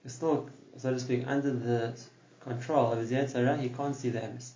still, 0.05 0.49
so 0.77 0.93
to 0.93 0.99
speak, 0.99 1.23
under 1.27 1.51
the 1.51 1.93
control 2.39 2.91
of 2.93 2.99
his 2.99 3.11
Yetzirah, 3.11 3.59
he 3.59 3.69
can't 3.69 3.95
see 3.95 4.09
the 4.09 4.19
Emes. 4.19 4.51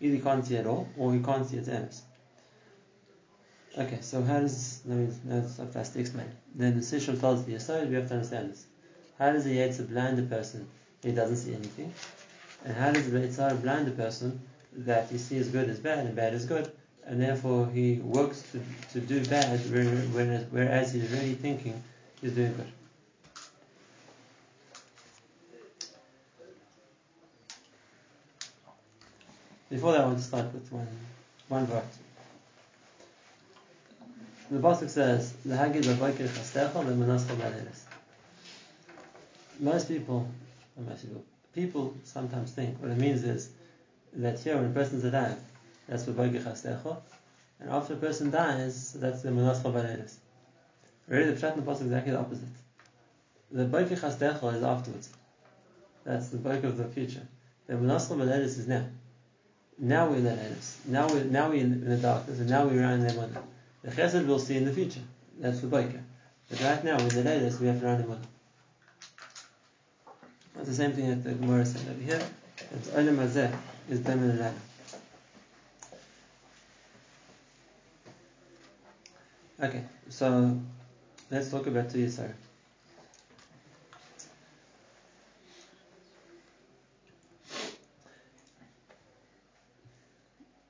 Either 0.00 0.14
he 0.14 0.20
can't 0.20 0.44
see 0.44 0.56
at 0.56 0.66
all, 0.66 0.88
or 0.98 1.12
he 1.12 1.20
can't 1.20 1.46
see 1.46 1.56
its 1.56 1.68
Emes. 1.68 2.00
Okay, 3.78 3.98
so 4.00 4.22
how 4.22 4.40
does, 4.40 4.80
let 4.86 4.96
me, 4.96 5.08
I 5.30 5.34
have 5.34 5.92
to 5.92 6.00
explain. 6.00 6.30
Then 6.54 6.76
the 6.76 6.80
Sishal 6.80 7.20
tells 7.20 7.44
the 7.44 7.52
Yesod, 7.52 7.88
we 7.88 7.94
have 7.96 8.08
to 8.08 8.14
understand 8.14 8.52
this. 8.52 8.66
How 9.18 9.32
does 9.32 9.44
the 9.44 9.58
Yetzir 9.58 9.88
blind 9.88 10.18
a 10.18 10.22
person 10.22 10.66
he 11.02 11.12
doesn't 11.12 11.36
see 11.36 11.54
anything? 11.54 11.92
And 12.64 12.74
how 12.74 12.90
does 12.90 13.10
the 13.10 13.18
Yetzir 13.18 13.60
blind 13.60 13.88
a 13.88 13.90
person 13.90 14.40
that 14.78 15.10
he 15.10 15.18
sees 15.18 15.48
good 15.48 15.68
as 15.68 15.78
bad 15.78 16.06
and 16.06 16.16
bad 16.16 16.32
as 16.32 16.46
good? 16.46 16.72
And 17.04 17.20
therefore 17.20 17.68
he 17.72 17.96
works 17.96 18.42
to, 18.52 18.60
to 18.92 19.00
do 19.00 19.24
bad 19.26 19.60
where- 19.70 19.84
whereas, 20.14 20.46
whereas 20.50 20.92
he's 20.92 21.10
really 21.10 21.34
thinking 21.34 21.82
he's 22.20 22.32
doing 22.32 22.54
good. 22.56 22.72
Before 29.68 29.92
that, 29.92 30.02
I 30.02 30.06
want 30.06 30.18
to 30.18 30.24
start 30.24 30.52
with 30.52 30.70
one, 30.70 30.86
one 31.48 31.66
verse. 31.66 31.98
The 34.48 34.58
Pasuk 34.58 34.88
says, 34.88 35.34
"L'hagid 35.44 35.86
l'voker 35.86 36.28
chastecha 36.28 36.84
le'manascha 36.84 37.34
b'aleres." 37.36 37.82
Most 39.58 39.88
people, 39.88 40.28
most 40.76 41.02
people, 41.02 41.24
people 41.52 41.94
sometimes 42.04 42.52
think 42.52 42.80
what 42.80 42.92
it 42.92 42.98
means 42.98 43.24
is 43.24 43.48
that 44.12 44.38
here 44.38 44.56
when 44.56 44.66
a 44.66 44.68
person's 44.68 45.02
alive, 45.02 45.38
that's 45.88 46.06
l'voker 46.06 46.38
chastecha, 46.38 46.98
and 47.58 47.70
after 47.70 47.94
a 47.94 47.96
person 47.96 48.30
dies, 48.30 48.92
that's 48.92 49.22
the 49.22 49.30
manascha 49.30 49.64
b'aleres. 49.64 50.14
Really, 51.08 51.32
the 51.32 51.40
pshat 51.40 51.56
in 51.56 51.64
the 51.64 51.70
Pasuk 51.70 51.80
is 51.80 51.86
exactly 51.86 52.12
the 52.12 52.20
opposite. 52.20 52.44
The 53.50 53.64
boker 53.64 53.96
chastecha 53.96 54.54
is 54.54 54.62
afterwards. 54.62 55.08
That's 56.04 56.28
the 56.28 56.38
boker 56.38 56.68
of 56.68 56.76
the 56.76 56.84
future. 56.84 57.26
The 57.66 57.74
manascha 57.74 58.16
b'aleres 58.16 58.58
is 58.58 58.68
now. 58.68 58.84
Now 59.78 60.08
we're 60.08 60.16
in 60.16 60.24
the 60.24 60.34
latest. 60.34 60.86
Now 60.86 61.06
we're 61.08 61.24
now 61.24 61.50
we're 61.50 61.60
in, 61.60 61.84
the 61.84 61.96
darkness, 61.96 62.40
and 62.40 62.48
now 62.48 62.64
we're 62.66 62.80
around 62.80 63.00
the 63.00 63.08
emunah. 63.08 63.42
The 63.82 63.90
chesed 63.90 64.26
we'll 64.26 64.38
see 64.38 64.56
in 64.56 64.64
the 64.64 64.72
future. 64.72 65.00
That's 65.38 65.60
the 65.60 65.66
boiker. 65.66 66.02
But 66.48 66.60
right 66.62 66.84
now, 66.84 66.98
in 66.98 67.08
the 67.08 67.22
latest, 67.22 67.60
we 67.60 67.66
have 67.66 67.80
to 67.80 67.86
run. 67.86 68.26
It's 70.58 70.68
the 70.68 70.74
same 70.74 70.92
thing 70.92 71.08
that 71.10 71.24
the 71.24 71.34
Gemara 71.34 71.66
said 71.66 71.82
over 71.90 72.00
here. 72.00 72.22
It's 72.72 72.88
olam 72.88 73.16
hazeh 73.16 73.54
is 73.90 74.00
bemin 74.00 74.38
alayla. 74.38 74.52
Okay, 79.62 79.84
so 80.08 80.58
let's 81.30 81.50
talk 81.50 81.66
about 81.66 81.90
two 81.90 81.98
Yisrael. 81.98 82.32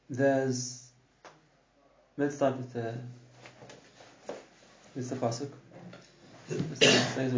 There's 0.08 0.88
let's 2.16 2.36
start 2.36 2.56
with 2.56 2.72
the 2.72 2.94
with 4.94 5.10
the 5.10 5.16
pasuk. 5.16 5.50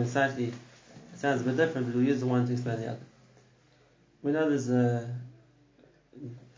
Slightly 0.07 0.49
it 0.49 0.55
sounds 1.19 1.41
a 1.41 1.45
bit 1.45 1.57
different, 1.57 1.87
but 1.87 1.97
we'll 1.97 2.05
use 2.05 2.21
the 2.21 2.27
one 2.27 2.47
to 2.47 2.53
explain 2.53 2.81
the 2.81 2.89
other. 2.89 3.01
We 4.23 4.33
know 4.33 4.49
there's 4.51 4.69
a 4.69 5.09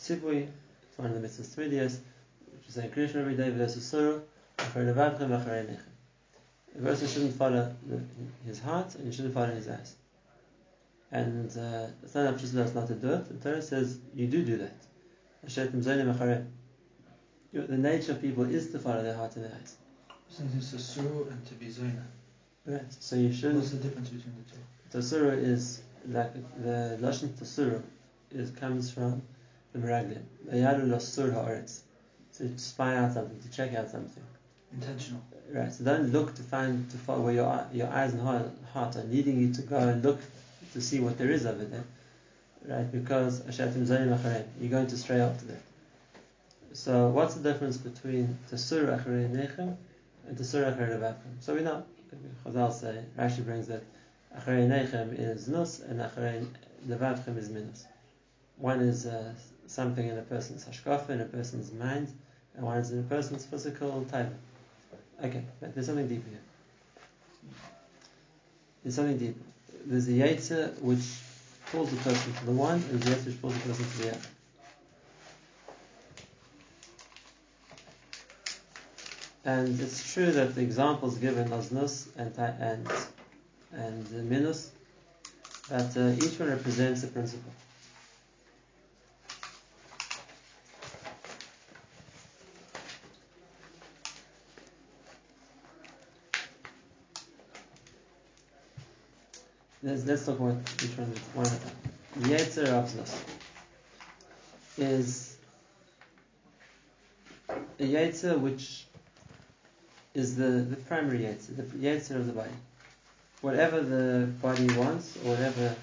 tzivui, 0.00 0.49
it's 0.83 0.99
one 0.99 1.12
of 1.12 1.23
the 1.23 1.29
mitzvahs 1.29 1.55
tmidias, 1.55 1.99
which 2.52 2.69
is 2.69 2.75
saying 2.75 2.90
Krishna 2.90 3.21
every 3.21 3.37
day, 3.37 3.50
versus 3.50 3.87
surah, 3.87 4.19
acharei 4.59 4.93
levavchem, 4.93 5.29
acharei 5.29 5.67
nechem. 5.69 5.79
A 6.76 6.83
person 6.83 7.07
shouldn't 7.07 7.37
follow 7.37 7.75
his 8.45 8.61
heart 8.61 8.95
and 8.97 9.07
he 9.07 9.12
shouldn't 9.12 9.35
follow 9.35 9.55
his 9.55 9.69
eyes. 9.69 9.95
And 11.12 11.57
uh, 11.57 11.87
it's 12.02 12.14
not 12.14 12.37
just 12.38 12.55
that's 12.55 12.75
not 12.75 12.88
to 12.88 12.95
do 12.95 13.12
it. 13.12 13.40
The 13.40 13.50
Torah 13.50 13.62
says 13.62 13.99
you 14.14 14.26
do 14.26 14.45
do 14.45 14.59
that. 14.59 14.75
The 15.43 16.45
nature 17.53 18.13
of 18.13 18.21
people 18.21 18.45
is 18.45 18.71
to 18.73 18.79
follow 18.79 19.03
their 19.03 19.15
heart 19.15 19.37
and 19.37 19.45
their 19.45 19.53
eyes. 19.53 19.77
Sometimes 20.29 20.71
to 20.71 20.79
suru 20.79 21.29
and 21.29 21.47
to 21.47 21.55
be. 21.55 21.73
Right. 22.67 22.83
So 23.01 23.17
you 23.17 23.33
shouldn't. 23.33 23.57
What's 23.57 23.71
the 23.71 23.79
difference 23.79 24.11
between 24.11 24.35
the 24.37 24.99
two? 24.99 24.99
Tasura 24.99 25.37
is 25.37 25.83
like 26.09 26.35
the 26.63 26.99
lashon 27.01 27.31
tasura 27.31 27.83
is 28.31 28.51
comes 28.51 28.91
from 28.91 29.23
the 29.73 29.79
meraglim. 29.79 30.23
Yalu 30.53 30.87
lasur 30.87 31.33
haaretz. 31.33 31.81
To 32.37 32.57
spy 32.59 32.97
out 32.97 33.13
something, 33.15 33.41
to 33.41 33.51
check 33.51 33.75
out 33.75 33.91
something. 33.91 34.23
Intentional. 34.73 35.23
Right. 35.53 35.73
So 35.73 35.85
don't 35.85 36.13
look 36.13 36.35
to 36.37 36.43
find 36.43 36.89
to 36.91 36.97
follow 36.97 37.23
where 37.23 37.35
your 37.35 37.67
your 37.73 37.89
eyes 37.89 38.13
and 38.13 38.23
heart, 38.23 38.51
heart 38.73 38.95
are 38.97 39.05
leading 39.05 39.41
you 39.41 39.53
to 39.55 39.63
go 39.63 39.79
and 39.79 40.03
look 40.05 40.21
to 40.75 40.81
see 40.81 41.01
what 41.01 41.19
there 41.19 41.31
is 41.31 41.45
over 41.47 41.65
there. 41.65 41.85
Right. 42.67 42.90
Because 42.90 43.40
ashatim 43.40 43.87
zayin 43.87 44.17
acharei. 44.17 44.45
You're 44.61 44.71
going 44.71 44.87
to 44.87 44.97
stray 44.97 45.21
after 45.21 45.47
that. 45.47 45.62
So 46.73 47.09
what's 47.09 47.35
the 47.35 47.52
difference 47.52 47.76
between 47.79 48.38
tasura 48.50 49.02
acharei 49.02 49.31
nechem 49.31 49.76
and 50.29 50.37
tasura 50.37 50.76
acharei 50.76 50.99
levavchem? 50.99 51.40
So 51.40 51.55
we 51.55 51.62
know. 51.62 51.85
Chazal 52.45 52.73
say 52.73 53.05
Rashi 53.19 53.45
brings 53.45 53.69
that 53.69 53.83
acharei 54.37 54.69
nechem 54.69 55.19
is 55.19 55.49
nus 55.49 55.81
and 55.81 56.00
acharei 56.00 56.47
levavchem 56.87 57.37
is 57.38 57.49
minus. 57.49 57.87
One 58.59 58.81
is 58.81 59.07
uh, 59.07 59.33
something 59.67 60.07
in 60.07 60.19
a 60.19 60.23
person's 60.23 60.64
hashkafa, 60.64 61.11
in 61.11 61.21
a 61.23 61.25
person's 61.25 61.73
mind, 61.73 62.12
and 62.57 62.64
one 62.64 62.79
is 62.79 62.90
in 62.90 63.00
a 63.00 63.02
person's 63.05 63.47
physical 63.47 64.05
type. 64.11 64.33
Okay, 65.25 65.43
but 65.61 65.75
there's 65.75 65.87
something 65.87 66.09
deeper 66.09 66.29
here. 66.29 66.40
There's 68.83 68.95
something 68.95 69.19
deeper. 69.19 69.40
There's 69.87 70.09
a 70.09 70.12
yetzer 70.12 70.79
which 70.81 71.05
pulls 71.71 71.91
the 71.91 71.97
person 71.99 72.33
to 72.33 72.47
the 72.47 72.53
one, 72.53 72.83
and 72.91 73.00
the 73.00 73.11
which 73.17 73.41
pulls 73.41 73.55
the 73.55 73.61
person 73.61 73.85
to 73.85 73.99
the 73.99 74.09
other. 74.11 74.21
And 79.45 79.81
it's 79.81 80.12
true 80.12 80.33
that 80.33 80.55
the 80.55 80.62
examples 80.62 81.17
given 81.19 81.53
as 81.53 81.71
nus 81.71 82.09
and 82.17 82.37
and 82.37 82.89
and 83.73 84.31
minus, 84.31 84.71
that 85.69 85.97
uh, 85.97 86.25
each 86.25 86.39
one 86.39 86.50
represents 86.50 87.05
a 87.05 87.07
principle. 87.07 87.53
Let's, 99.83 100.05
let's 100.05 100.27
talk 100.27 100.39
about 100.39 100.59
each 100.85 100.99
one 100.99 101.07
one 101.33 101.47
at 101.47 101.53
a 101.53 101.59
time. 101.59 101.77
Yetzer 102.19 102.67
of 102.67 102.95
Nus 102.97 103.25
is 104.77 105.37
a 107.79 107.83
Yetzer 107.83 108.39
which 108.39 108.85
is 110.13 110.37
the, 110.37 110.67
the 110.69 110.77
primary 110.77 111.21
Yetzer, 111.21 111.57
the 111.57 111.63
Yetzer 111.63 112.17
of 112.17 112.27
the 112.27 112.33
body. 112.35 112.51
Whatever 113.41 113.81
the 113.81 114.27
body 114.43 114.67
wants, 114.77 115.17
or 115.17 115.31
whatever, 115.31 115.75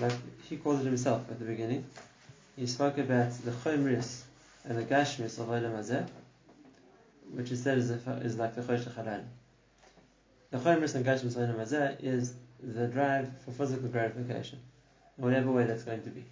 like 0.00 0.14
he 0.48 0.56
called 0.56 0.80
it 0.80 0.86
himself 0.86 1.30
at 1.30 1.38
the 1.38 1.44
beginning, 1.44 1.84
he 2.56 2.66
spoke 2.66 2.96
about 2.96 3.32
the 3.44 3.50
Chomris 3.50 4.22
and 4.64 4.78
the 4.78 4.84
Gashmis 4.84 5.38
of 5.38 5.48
Olam 5.48 5.76
Hazeh, 5.76 6.08
which 7.32 7.50
he 7.50 7.56
said 7.56 7.76
is, 7.76 7.90
a, 7.90 7.98
is 8.22 8.38
like 8.38 8.54
the 8.54 8.62
Chosh 8.62 8.90
Halal. 8.94 9.24
The 10.50 10.58
Chomris 10.58 10.94
and 10.94 11.04
Gashmis 11.04 11.36
of 11.36 11.42
Olam 11.42 11.56
Hazeh 11.56 12.02
is 12.02 12.32
the 12.62 12.86
drive 12.86 13.30
for 13.44 13.50
physical 13.52 13.88
gratification, 13.88 14.58
whatever 15.16 15.50
way 15.50 15.64
that's 15.64 15.84
going 15.84 16.02
to 16.02 16.10
be. 16.10 16.24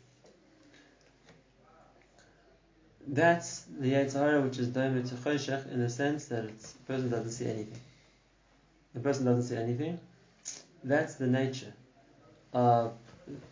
that's 3.11 3.65
the 3.79 3.93
Yetzirah 3.93 4.43
which 4.43 4.59
is 4.59 4.69
Domer 4.69 5.07
to 5.09 5.15
Choshech 5.15 5.71
in 5.73 5.81
the 5.81 5.89
sense 5.89 6.27
that 6.27 6.45
it's, 6.45 6.73
the 6.73 6.85
person 6.85 7.11
doesn't 7.11 7.31
see 7.31 7.47
anything. 7.47 7.81
The 8.95 9.01
person 9.01 9.25
doesn't 9.25 9.45
see 9.45 9.57
anything. 9.57 9.99
That's 10.85 11.15
the 11.15 11.27
nature 11.27 11.73
of 12.53 12.93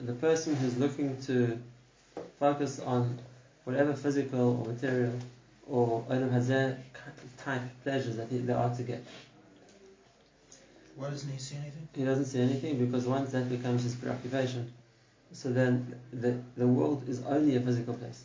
the 0.01 0.13
person 0.13 0.57
who's 0.57 0.77
looking 0.77 1.21
to 1.23 1.59
focus 2.39 2.79
on 2.81 3.19
whatever 3.65 3.95
physical 3.95 4.61
or 4.61 4.73
material 4.73 5.13
or 5.67 6.05
Adam 6.11 6.31
Hazeh 6.31 6.77
type 7.37 7.63
pleasures 7.83 8.17
that 8.17 8.29
he, 8.29 8.39
there 8.39 8.57
are 8.57 8.75
to 8.75 8.83
get. 8.83 9.05
Why 10.99 11.11
doesn't 11.11 11.31
he 11.31 11.39
see 11.39 11.55
anything? 11.55 11.89
He 11.95 12.05
doesn't 12.05 12.25
see 12.25 12.41
anything 12.41 12.85
because 12.85 13.07
once 13.07 13.31
that 13.31 13.49
becomes 13.49 13.85
his 13.85 13.95
preoccupation, 13.95 14.73
so 15.33 15.53
then 15.53 15.95
the, 16.13 16.37
the 16.57 16.67
world 16.67 17.09
is 17.09 17.23
only 17.25 17.55
a 17.55 17.61
physical 17.61 17.95
place. 17.95 18.25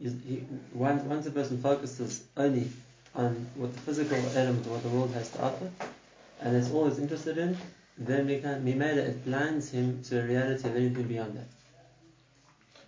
He, 0.00 0.44
once, 0.72 1.02
once 1.02 1.26
a 1.26 1.32
person 1.32 1.60
focuses 1.60 2.22
only 2.36 2.70
on 3.16 3.48
what 3.56 3.74
the 3.74 3.80
physical 3.80 4.16
element 4.36 4.64
of 4.64 4.70
what 4.70 4.82
the 4.84 4.90
world 4.90 5.12
has 5.14 5.28
to 5.32 5.42
offer, 5.42 5.68
and 6.40 6.54
that's 6.54 6.70
all 6.70 6.88
he's 6.88 7.00
interested 7.00 7.36
in, 7.36 7.56
then 7.98 8.28
Mimela, 8.28 8.98
it 8.98 9.24
blinds 9.24 9.70
him 9.70 10.00
to 10.04 10.14
the 10.14 10.22
reality 10.22 10.68
of 10.68 10.76
anything 10.76 11.02
beyond 11.02 11.36
that. 11.36 11.48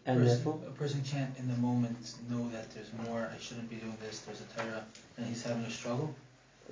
And 0.06 0.20
person, 0.20 0.36
therefore, 0.36 0.60
a 0.68 0.70
person 0.70 1.02
can't 1.02 1.36
in 1.36 1.48
the 1.48 1.56
moment 1.56 2.14
know 2.30 2.48
that 2.50 2.70
there's 2.70 2.92
more. 3.04 3.28
I 3.34 3.38
shouldn't 3.40 3.68
be 3.68 3.76
doing 3.76 3.96
this. 4.00 4.20
There's 4.20 4.40
a 4.40 4.44
Torah, 4.56 4.84
and 5.16 5.26
he's 5.26 5.42
having 5.42 5.64
a 5.64 5.70
struggle. 5.70 6.14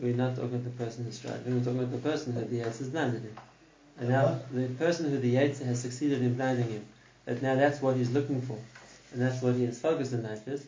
We're 0.00 0.14
not 0.14 0.36
talking 0.36 0.54
about 0.54 0.64
the 0.64 0.84
person 0.84 1.04
who's 1.04 1.18
struggling, 1.18 1.58
we're 1.58 1.64
talking 1.64 1.80
about 1.80 1.92
the 1.92 2.08
person 2.08 2.32
who 2.32 2.40
the 2.40 2.60
Yetzer 2.60 2.78
has 2.78 2.88
blinded 2.88 3.22
him. 3.22 3.36
And 4.00 4.08
now, 4.10 4.26
uh-huh. 4.26 4.38
the 4.52 4.68
person 4.74 5.10
who 5.10 5.18
the 5.18 5.34
Yetzer 5.34 5.66
has 5.66 5.80
succeeded 5.80 6.22
in 6.22 6.34
blinding 6.34 6.68
him, 6.68 6.86
that 7.24 7.42
now 7.42 7.56
that's 7.56 7.82
what 7.82 7.96
he's 7.96 8.10
looking 8.10 8.40
for, 8.42 8.58
and 9.12 9.20
that's 9.20 9.42
what 9.42 9.54
he 9.54 9.64
is 9.64 9.80
focused 9.80 10.12
in 10.12 10.22
life 10.22 10.46
is, 10.46 10.66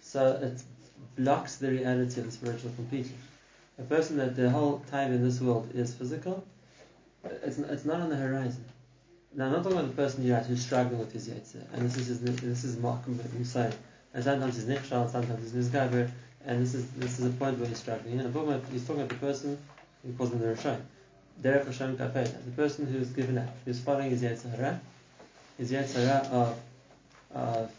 so 0.00 0.38
it 0.42 0.62
blocks 1.16 1.56
the 1.56 1.70
reality 1.70 2.20
of 2.20 2.26
the 2.26 2.32
spiritual 2.32 2.70
completely. 2.72 3.16
A 3.78 3.82
person 3.82 4.16
that 4.18 4.36
the 4.36 4.50
whole 4.50 4.82
time 4.90 5.12
in 5.12 5.22
this 5.22 5.40
world 5.40 5.70
is 5.74 5.94
physical, 5.94 6.44
it's, 7.24 7.58
it's 7.58 7.84
not 7.84 8.00
on 8.00 8.10
the 8.10 8.16
horizon. 8.16 8.64
Now, 9.34 9.46
I'm 9.46 9.52
not 9.52 9.62
talking 9.62 9.78
about 9.78 9.90
the 9.90 10.02
person 10.02 10.24
you 10.24 10.34
who's 10.34 10.64
struggling 10.64 10.98
with 10.98 11.12
his 11.12 11.28
Yetzer, 11.28 11.62
and 11.72 11.82
this 11.82 11.96
is 11.96 12.06
his, 12.06 12.20
this 12.20 12.64
is 12.64 12.76
Malcolm 12.76 13.18
Musai, 13.36 13.72
and 14.14 14.24
sometimes 14.24 14.56
he's 14.56 14.64
Nichshal, 14.64 15.10
sometimes 15.10 15.52
he's 15.52 15.68
Mizgaber, 15.68 16.10
and 16.48 16.62
this 16.62 16.74
is 16.74 16.90
this 16.92 17.20
is 17.20 17.26
a 17.26 17.30
point 17.30 17.58
where 17.58 17.68
he's 17.68 17.78
struggling. 17.78 18.18
I'm 18.20 18.32
talking 18.32 18.54
about, 18.54 18.64
he's 18.72 18.86
talking 18.86 19.02
about 19.02 19.10
the 19.10 19.26
person 19.26 19.58
who 20.04 20.12
calls 20.14 20.32
him 20.32 20.40
the 20.40 20.46
Rishon. 20.46 20.80
Derek 21.42 21.66
Hashem 21.66 21.96
Kapeta, 21.98 22.44
the 22.44 22.50
person 22.52 22.86
who's 22.86 23.10
given 23.10 23.38
up, 23.38 23.54
who's 23.64 23.78
following 23.78 24.10
his 24.10 24.22
Yetzirah, 24.22 24.80
his 25.58 25.70
Yetzirah 25.70 26.30
of, 26.32 26.58
of 27.34 27.70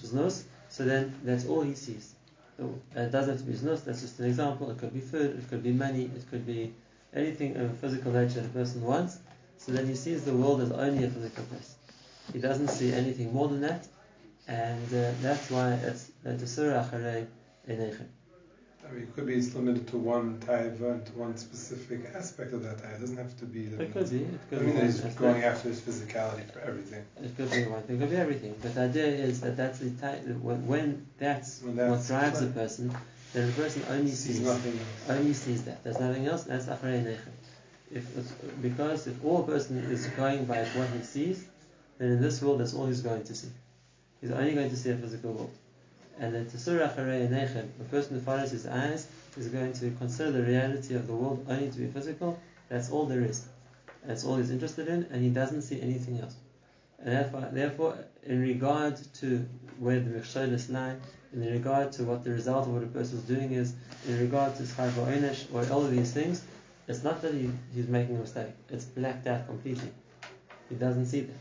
Znus, 0.00 0.42
so 0.68 0.84
then 0.84 1.14
that's 1.24 1.46
all 1.46 1.62
he 1.62 1.74
sees. 1.74 2.14
It 2.58 3.12
doesn't 3.12 3.36
have 3.36 3.38
to 3.38 3.44
be 3.44 3.52
that's 3.52 4.00
just 4.00 4.18
an 4.18 4.26
example. 4.26 4.70
It 4.70 4.78
could 4.78 4.92
be 4.92 5.00
food, 5.00 5.38
it 5.38 5.48
could 5.48 5.62
be 5.62 5.72
money, 5.72 6.04
it 6.04 6.28
could 6.28 6.46
be 6.46 6.74
anything 7.14 7.56
of 7.56 7.70
a 7.70 7.74
physical 7.74 8.12
nature 8.12 8.40
the 8.40 8.48
person 8.48 8.82
wants. 8.82 9.18
So 9.58 9.72
then 9.72 9.86
he 9.86 9.94
sees 9.94 10.24
the 10.24 10.32
world 10.32 10.60
as 10.62 10.72
only 10.72 11.04
a 11.04 11.10
physical 11.10 11.44
place. 11.44 11.76
He 12.32 12.40
doesn't 12.40 12.68
see 12.68 12.92
anything 12.92 13.32
more 13.32 13.48
than 13.48 13.60
that, 13.60 13.86
and 14.48 14.86
uh, 14.88 15.12
that's 15.22 15.48
why 15.50 15.74
it's 15.74 16.10
the 16.24 16.46
Surah 16.46 16.84
Acharei 16.84 17.26
Enechem. 17.68 18.15
I 18.88 18.92
mean, 18.94 19.02
it 19.02 19.14
could 19.14 19.26
be 19.26 19.34
it's 19.34 19.54
limited 19.54 19.88
to 19.88 19.96
one 19.96 20.38
type 20.40 20.80
and 20.80 21.04
to 21.06 21.12
one 21.12 21.36
specific 21.36 22.00
aspect 22.14 22.52
of 22.52 22.62
that 22.62 22.78
type. 22.78 22.94
It 22.94 23.00
doesn't 23.00 23.16
have 23.16 23.36
to 23.38 23.44
be. 23.44 23.64
It 23.64 23.92
could 23.92 24.10
be. 24.10 24.22
It 24.22 24.40
could 24.48 24.58
I 24.58 24.62
mean, 24.62 24.76
be 24.76 24.82
he's 24.82 25.00
going 25.00 25.42
after 25.42 25.68
his 25.68 25.80
physicality 25.80 26.50
for 26.52 26.60
everything. 26.60 27.04
It 27.22 27.36
could 27.36 27.50
be 27.50 27.64
one 27.64 27.82
thing. 27.82 27.96
It 27.96 28.00
could 28.00 28.10
be 28.10 28.16
everything. 28.16 28.54
But 28.62 28.74
the 28.74 28.82
idea 28.82 29.06
is 29.06 29.40
that 29.40 29.56
that's 29.56 29.80
the 29.80 29.90
type. 29.90 30.24
When, 30.26 30.66
when 30.66 31.06
that's, 31.18 31.62
When 31.62 31.76
that's 31.76 31.90
what 31.90 32.06
drives 32.06 32.42
a 32.42 32.46
person, 32.46 32.94
then 33.32 33.46
the 33.48 33.52
person 33.52 33.82
only 33.90 34.10
sees 34.10 34.36
sees 34.36 34.40
nothing. 34.40 34.78
only 35.08 35.32
sees 35.32 35.64
that. 35.64 35.82
There's 35.82 35.98
nothing 35.98 36.26
else. 36.26 36.44
That's 36.44 36.66
acharei 36.66 37.04
nechem. 37.04 37.32
If 37.90 38.16
it's, 38.16 38.32
because 38.62 39.06
if 39.06 39.24
all 39.24 39.42
a 39.42 39.46
person 39.46 39.78
is 39.78 40.06
going 40.08 40.44
by 40.44 40.64
what 40.64 40.88
he 40.90 41.02
sees, 41.02 41.44
then 41.98 42.12
in 42.12 42.22
this 42.22 42.42
world 42.42 42.60
that's 42.60 42.74
all 42.74 42.86
he's 42.86 43.02
going 43.02 43.24
to 43.24 43.34
see. 43.34 43.48
He's 44.20 44.30
only 44.30 44.54
going 44.54 44.70
to 44.70 44.76
see 44.76 44.90
a 44.90 44.96
physical 44.96 45.32
world. 45.32 45.50
And 46.18 46.34
Acharei 46.34 47.28
Nechem, 47.28 47.68
the 47.78 47.84
person 47.84 48.14
who 48.14 48.20
follows 48.20 48.50
his 48.50 48.66
eyes, 48.66 49.06
is 49.36 49.48
going 49.48 49.72
to 49.74 49.90
consider 49.98 50.30
the 50.30 50.42
reality 50.42 50.94
of 50.94 51.06
the 51.06 51.14
world 51.14 51.44
only 51.48 51.70
to 51.70 51.78
be 51.78 51.86
physical. 51.88 52.40
That's 52.68 52.90
all 52.90 53.06
there 53.06 53.22
is. 53.22 53.46
That's 54.04 54.24
all 54.24 54.36
he's 54.36 54.50
interested 54.50 54.88
in, 54.88 55.06
and 55.10 55.22
he 55.22 55.28
doesn't 55.28 55.62
see 55.62 55.80
anything 55.80 56.20
else. 56.20 56.36
And 56.98 57.12
therefore, 57.12 57.48
therefore 57.52 57.98
in 58.22 58.40
regard 58.40 58.98
to 59.14 59.46
where 59.78 60.00
the 60.00 60.10
Mechsholis 60.10 60.70
lie, 60.70 60.96
in 61.32 61.52
regard 61.52 61.92
to 61.92 62.04
what 62.04 62.24
the 62.24 62.30
result 62.30 62.66
of 62.66 62.72
what 62.72 62.82
a 62.82 62.86
person 62.86 63.18
is 63.18 63.24
doing 63.24 63.52
is, 63.52 63.74
in 64.08 64.18
regard 64.18 64.56
to 64.56 64.62
Schar 64.62 64.90
Einish, 64.90 65.44
or 65.52 65.70
all 65.70 65.84
of 65.84 65.90
these 65.90 66.12
things, 66.12 66.42
it's 66.88 67.02
not 67.02 67.20
that 67.22 67.34
he, 67.34 67.50
he's 67.74 67.88
making 67.88 68.16
a 68.16 68.20
mistake. 68.20 68.54
It's 68.70 68.84
blacked 68.84 69.26
out 69.26 69.46
completely. 69.46 69.90
He 70.68 70.76
doesn't 70.76 71.06
see 71.06 71.22
that. 71.22 71.36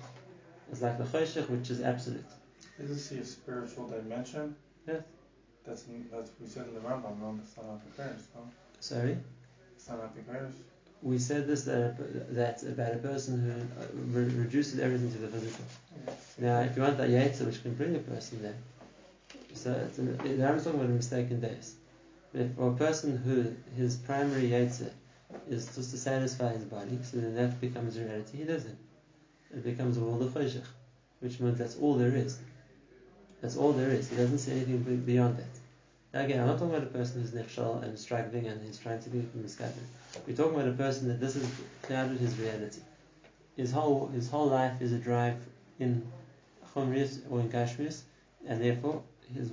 It's 0.71 0.81
like 0.81 0.97
the 0.97 1.05
Choshech, 1.05 1.49
which 1.49 1.69
is 1.69 1.81
absolute. 1.81 2.25
Isn't 2.79 3.15
he 3.17 3.21
a 3.21 3.25
spiritual 3.25 3.87
dimension? 3.87 4.55
Yes. 4.87 5.01
That's 5.65 5.83
that's 6.11 6.31
we 6.39 6.47
said 6.47 6.67
in 6.67 6.75
the 6.75 6.79
Rambam, 6.81 7.19
no, 7.19 7.39
it's 7.41 7.57
not 7.57 7.65
Apikaris, 7.65 8.21
no? 8.35 8.41
Sorry? 8.79 9.17
It's 9.75 9.89
not 9.89 9.99
Apikaris. 9.99 10.53
We 11.01 11.17
said 11.17 11.47
this 11.47 11.63
that, 11.63 11.97
that 12.35 12.63
about 12.63 12.93
a 12.93 12.97
person 12.97 13.39
who 13.39 13.81
uh, 13.81 13.87
re- 14.19 14.33
reduces 14.35 14.79
everything 14.79 15.11
to 15.11 15.17
the 15.17 15.27
physical. 15.27 15.65
Now, 16.37 16.61
if 16.61 16.75
you 16.75 16.83
want 16.83 16.97
that 16.97 17.09
Yetzer, 17.09 17.45
which 17.45 17.61
can 17.61 17.73
bring 17.73 17.95
a 17.95 17.99
person 17.99 18.41
there, 18.41 18.55
so 19.53 19.71
it's 19.71 19.97
a, 19.97 20.01
now 20.01 20.51
I'm 20.51 20.59
talking 20.59 20.75
about 20.75 20.85
a 20.85 20.93
mistaken 20.93 21.41
days. 21.41 21.75
But 22.31 22.41
if 22.41 22.55
for 22.55 22.69
a 22.69 22.75
person 22.75 23.17
who 23.17 23.55
his 23.75 23.95
primary 23.97 24.49
Yetzer 24.49 24.91
is 25.49 25.65
just 25.75 25.91
to 25.91 25.97
satisfy 25.97 26.53
his 26.53 26.63
body, 26.63 26.99
so 27.03 27.17
then 27.17 27.35
that 27.35 27.59
becomes 27.59 27.97
reality 27.99 28.39
he 28.39 28.43
lives 28.45 28.65
in. 28.65 28.77
It 29.51 29.63
becomes 29.63 29.97
a 29.97 30.01
world 30.01 30.21
of 30.21 30.33
Choshech, 30.33 30.65
which 31.21 31.39
means 31.39 31.57
that's 31.57 31.77
all 31.77 31.95
there 31.95 32.15
is. 32.15 32.37
That's 33.45 33.57
all 33.57 33.73
there 33.73 33.91
is. 33.91 34.09
He 34.09 34.15
doesn't 34.15 34.39
see 34.39 34.53
anything 34.53 34.79
beyond 35.05 35.37
that. 35.37 35.53
Now 36.11 36.25
again, 36.25 36.39
I'm 36.39 36.47
not 36.47 36.57
talking 36.57 36.73
about 36.73 36.81
a 36.81 36.89
person 36.89 37.21
who's 37.21 37.29
nefshal 37.29 37.83
and 37.83 37.99
struggling 37.99 38.47
and 38.47 38.59
he's 38.65 38.79
trying 38.79 39.03
to 39.03 39.09
be 39.11 39.23
misguided. 39.35 39.85
We're 40.25 40.35
talking 40.35 40.55
about 40.55 40.67
a 40.67 40.71
person 40.71 41.07
that 41.09 41.19
this 41.19 41.35
has 41.35 41.47
clouded 41.83 42.17
his 42.17 42.35
reality. 42.39 42.79
His 43.55 43.71
whole 43.71 44.07
his 44.07 44.31
whole 44.31 44.47
life 44.47 44.81
is 44.81 44.93
a 44.93 44.97
drive 44.97 45.35
in 45.77 46.01
chumris 46.73 47.19
or 47.29 47.39
in 47.39 47.51
kashmir, 47.51 47.91
and 48.47 48.59
therefore 48.59 49.03
his 49.31 49.51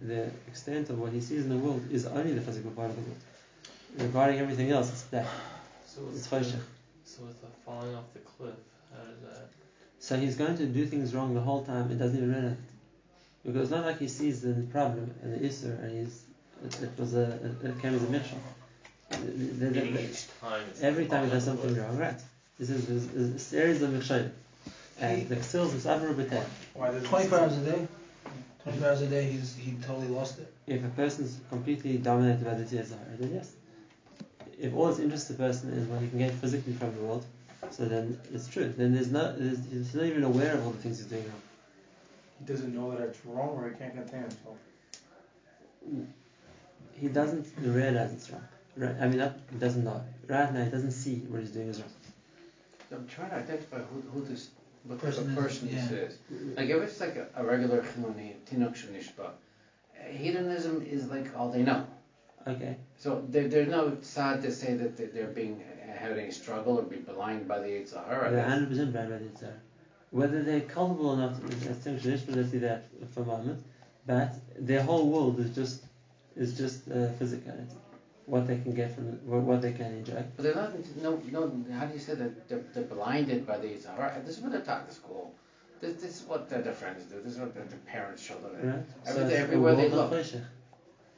the 0.00 0.30
extent 0.46 0.90
of 0.90 1.00
what 1.00 1.12
he 1.12 1.20
sees 1.20 1.42
in 1.42 1.48
the 1.48 1.58
world 1.58 1.82
is 1.90 2.06
only 2.06 2.34
the 2.34 2.40
physical 2.40 2.70
part 2.70 2.90
of 2.90 2.94
the 2.94 3.02
world. 3.02 3.22
Regarding 3.98 4.38
everything 4.38 4.70
else, 4.70 4.92
it's 4.92 5.02
black. 5.02 5.26
So 5.84 6.02
It's 6.14 6.28
choshech. 6.28 6.62
so 7.02 7.24
with 7.24 7.40
the 7.40 7.48
falling 7.66 7.96
off 7.96 8.12
the 8.12 8.20
cliff, 8.20 8.54
how 8.92 9.02
does 9.02 9.20
that? 9.22 9.48
So 9.98 10.16
he's 10.16 10.36
going 10.36 10.56
to 10.58 10.66
do 10.66 10.86
things 10.86 11.12
wrong 11.16 11.34
the 11.34 11.40
whole 11.40 11.64
time 11.64 11.90
and 11.90 11.98
doesn't 11.98 12.16
even 12.16 12.30
realize 12.32 12.52
it. 12.52 12.73
Because 13.44 13.62
it's 13.62 13.70
not 13.70 13.84
like 13.84 13.98
he 13.98 14.08
sees 14.08 14.40
the 14.40 14.54
problem 14.72 15.12
and 15.22 15.34
the 15.34 15.46
isser 15.46 15.78
and 15.82 15.98
he's 15.98 16.22
it, 16.64 16.82
it 16.82 16.90
was 16.98 17.14
a 17.14 17.24
it 17.62 17.80
came 17.80 17.94
as 17.94 18.02
a 18.02 18.08
mission. 18.08 18.40
Meaning 19.20 19.98
each 19.98 20.26
time. 20.40 20.62
it's 20.70 20.82
Every 20.82 21.06
time 21.06 21.24
he 21.24 21.30
falling 21.30 21.30
does 21.30 21.44
something 21.44 21.74
cliff. 21.74 21.86
wrong, 21.86 21.98
right? 21.98 22.20
This 22.58 22.70
is, 22.70 22.86
this 22.86 23.04
is 23.14 23.34
a 23.34 23.38
series 23.38 23.82
of 23.82 23.90
mishayim. 23.90 24.30
And 25.00 25.28
the 25.28 25.36
ksills 25.36 25.74
is 25.74 25.86
aver 25.86 26.14
b'teh. 26.14 26.44
Why 26.74 26.90
does 26.90 27.02
24 27.04 27.38
hours 27.38 27.56
a 27.58 27.64
day. 27.72 27.88
24 28.62 28.88
hours 28.88 29.02
a 29.02 29.06
day. 29.08 29.24
He's 29.24 29.54
he 29.56 29.72
totally 29.86 30.08
lost 30.08 30.38
it. 30.38 30.52
If 30.66 30.84
a 30.84 30.88
person's 30.88 31.38
completely 31.50 31.98
dominated 31.98 32.44
by 32.44 32.54
the 32.54 32.64
tears 32.64 32.90
then 32.90 33.30
yes. 33.34 33.52
If 34.58 34.74
all 34.74 34.86
his 34.86 35.00
interest 35.00 35.28
the 35.28 35.34
person 35.34 35.70
is 35.74 35.86
what 35.88 36.00
he 36.00 36.08
can 36.08 36.18
get 36.18 36.32
physically 36.32 36.72
from 36.72 36.94
the 36.94 37.02
world, 37.02 37.24
so 37.70 37.84
then 37.84 38.18
it's 38.32 38.48
true. 38.48 38.72
Then 38.76 38.94
there's 38.94 39.10
no, 39.10 39.36
there's, 39.36 39.58
he's 39.70 39.94
not 39.94 40.04
even 40.04 40.22
aware 40.22 40.54
of 40.54 40.64
all 40.64 40.70
the 40.70 40.78
things 40.78 40.98
he's 40.98 41.06
doing 41.08 41.24
wrong. 41.24 41.42
He 42.38 42.44
doesn't 42.52 42.74
know 42.74 42.90
that 42.92 43.00
it's 43.08 43.24
wrong 43.24 43.50
or 43.58 43.68
he 43.68 43.74
can't 43.76 43.94
contain 43.94 44.22
himself. 44.22 44.56
Mm. 45.88 46.06
He 46.94 47.08
doesn't 47.08 47.46
realize 47.58 48.12
it's 48.12 48.30
wrong. 48.30 48.44
Right? 48.76 48.94
I 49.00 49.06
mean, 49.08 49.18
not, 49.18 49.36
he 49.52 49.58
doesn't 49.58 49.84
know. 49.84 50.02
Right 50.28 50.52
now, 50.52 50.64
he 50.64 50.70
doesn't 50.70 50.90
see 50.92 51.16
what 51.28 51.40
he's 51.40 51.50
doing 51.50 51.68
is 51.68 51.80
wrong. 51.80 51.90
I'm 52.92 53.06
trying 53.08 53.30
to 53.30 53.36
identify 53.36 53.78
who, 53.78 54.00
who 54.12 54.24
this, 54.24 54.50
what 54.84 55.00
type 55.00 55.10
Person 55.10 55.24
of 55.24 55.38
is- 55.38 55.44
person 55.44 55.74
this 55.74 55.90
is. 55.90 56.18
Like 56.56 56.68
if 56.68 56.82
it's 56.82 57.00
like 57.00 57.16
a, 57.16 57.28
a 57.36 57.44
regular 57.44 57.82
chiloni, 57.82 58.34
tinuk 58.48 58.74
shenishba, 58.76 59.30
hedonism 60.10 60.82
is 60.82 61.08
like 61.08 61.36
all 61.36 61.50
they 61.50 61.62
know. 61.62 61.86
Okay. 62.46 62.76
So 62.98 63.24
there, 63.28 63.48
there's 63.48 63.68
no 63.68 63.96
sad 64.02 64.42
to 64.42 64.52
say 64.52 64.74
that 64.74 64.96
they- 64.96 65.06
they're 65.06 65.28
being 65.28 65.62
having 65.96 66.26
a 66.26 66.32
struggle 66.32 66.78
or 66.78 66.82
be 66.82 66.96
blind 66.96 67.48
by 67.48 67.58
the 67.60 67.66
Yitzhar. 67.68 68.30
They're 68.30 68.44
100% 68.44 68.68
blind 68.92 68.92
by 68.92 69.04
the 69.18 69.24
Yitzhar. 69.24 69.52
Whether 70.14 70.44
they're 70.44 70.60
culpable 70.60 71.08
or 71.10 71.16
not, 71.16 71.32
as 71.68 71.82
Tim 71.82 71.98
Shalish, 71.98 72.22
let's 72.36 72.50
see 72.52 72.58
that 72.58 72.84
for 73.12 73.22
a 73.22 73.26
moment. 73.26 73.60
But 74.06 74.34
their 74.56 74.82
whole 74.88 75.06
world 75.14 75.40
is 75.40 75.50
just 75.60 75.82
is 76.36 76.56
just 76.56 76.88
uh, 76.88 76.94
physicality. 77.18 77.74
What 78.26 78.46
they 78.46 78.58
can 78.58 78.72
get 78.80 78.94
from 78.94 79.06
what, 79.30 79.40
what 79.42 79.60
they 79.60 79.72
can 79.72 79.90
enjoy. 80.00 80.22
But 80.36 80.42
they're 80.44 80.54
not, 80.54 80.72
no, 81.02 81.10
no, 81.36 81.40
how 81.76 81.86
do 81.86 81.94
you 81.94 81.98
say 82.08 82.14
that 82.14 82.48
they're, 82.48 82.62
they're 82.72 82.84
blinded 82.84 83.44
by 83.44 83.58
the 83.58 83.66
Yitzhar? 83.66 84.24
This 84.24 84.36
is 84.36 84.42
what 84.42 84.52
they're 84.52 84.60
taught 84.70 84.84
at 84.88 84.92
school. 84.92 85.34
This, 85.80 85.94
this 86.00 86.20
is 86.20 86.28
what 86.28 86.48
the, 86.48 86.58
the 86.58 86.72
friends 86.72 87.04
do. 87.10 87.20
This 87.20 87.32
is 87.34 87.38
what 87.40 87.52
the, 87.54 87.62
the 87.62 87.76
parents 87.94 88.22
show 88.22 88.36
them. 88.36 88.52
Right? 88.54 88.84
Every- 89.06 89.20
so 89.20 89.26
it's 89.26 89.34
everywhere 89.34 89.74
the 89.74 89.82
they 89.82 89.88
world 89.88 90.10
look. 90.12 90.20
of 90.34 90.40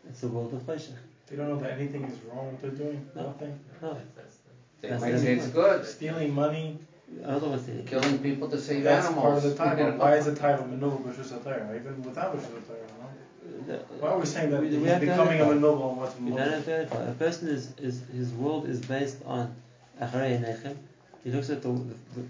It's 0.08 0.20
the 0.22 0.28
world 0.28 0.54
of 0.54 0.62
Choshech. 0.62 0.96
They 1.28 1.36
don't 1.36 1.48
know 1.50 1.60
that 1.60 1.72
anything 1.78 2.04
is 2.04 2.18
wrong 2.20 2.46
with 2.52 2.62
what 2.62 2.78
they're 2.78 2.86
doing. 2.86 3.06
No. 3.14 3.22
Nothing. 3.26 3.60
No, 3.82 3.92
That's, 3.94 4.14
that's 4.16 4.36
the, 4.36 4.50
They 4.80 4.88
That's 4.88 5.02
might 5.02 5.18
say 5.18 5.34
it's 5.36 5.48
good. 5.48 5.84
Stealing 5.84 6.34
money. 6.34 6.78
I 7.24 7.30
don't 7.30 7.42
know 7.42 7.82
Killing 7.86 8.18
people 8.18 8.48
to 8.48 8.58
save 8.58 8.84
That's 8.84 9.06
animals. 9.06 9.24
part 9.24 9.36
of 9.36 9.42
the 9.42 9.54
know? 9.90 9.96
Why 9.96 10.16
is 10.16 10.26
titled 10.36 10.70
Menuva 10.70 11.02
B'Shus 11.02 11.32
HaTorah? 11.38 11.76
Even 11.76 12.02
without 12.02 12.36
HaTorah, 12.36 13.68
no? 13.68 13.78
Why 14.00 14.08
are 14.10 14.18
we 14.18 14.26
saying 14.26 14.50
that 14.50 14.60
We- 14.60 14.68
he's 14.68 14.78
becoming 14.80 15.40
a 15.40 15.44
identify. 15.44 15.52
And 15.90 15.96
what's 15.98 16.20
You 16.20 16.30
don't 16.30 16.38
have 16.38 16.62
Menuva? 16.62 16.64
to 16.64 16.74
identify. 16.74 17.02
A 17.04 17.12
person 17.12 17.48
is, 17.48 17.70
is 17.78 18.02
his 18.12 18.32
world 18.32 18.68
is 18.68 18.80
based 18.80 19.18
on 19.24 19.54
Acharei 20.00 20.40
Nechem. 20.44 20.76
He 21.24 21.30
looks 21.30 21.50
at 21.50 21.62
the, 21.62 21.68
the, 21.70 22.22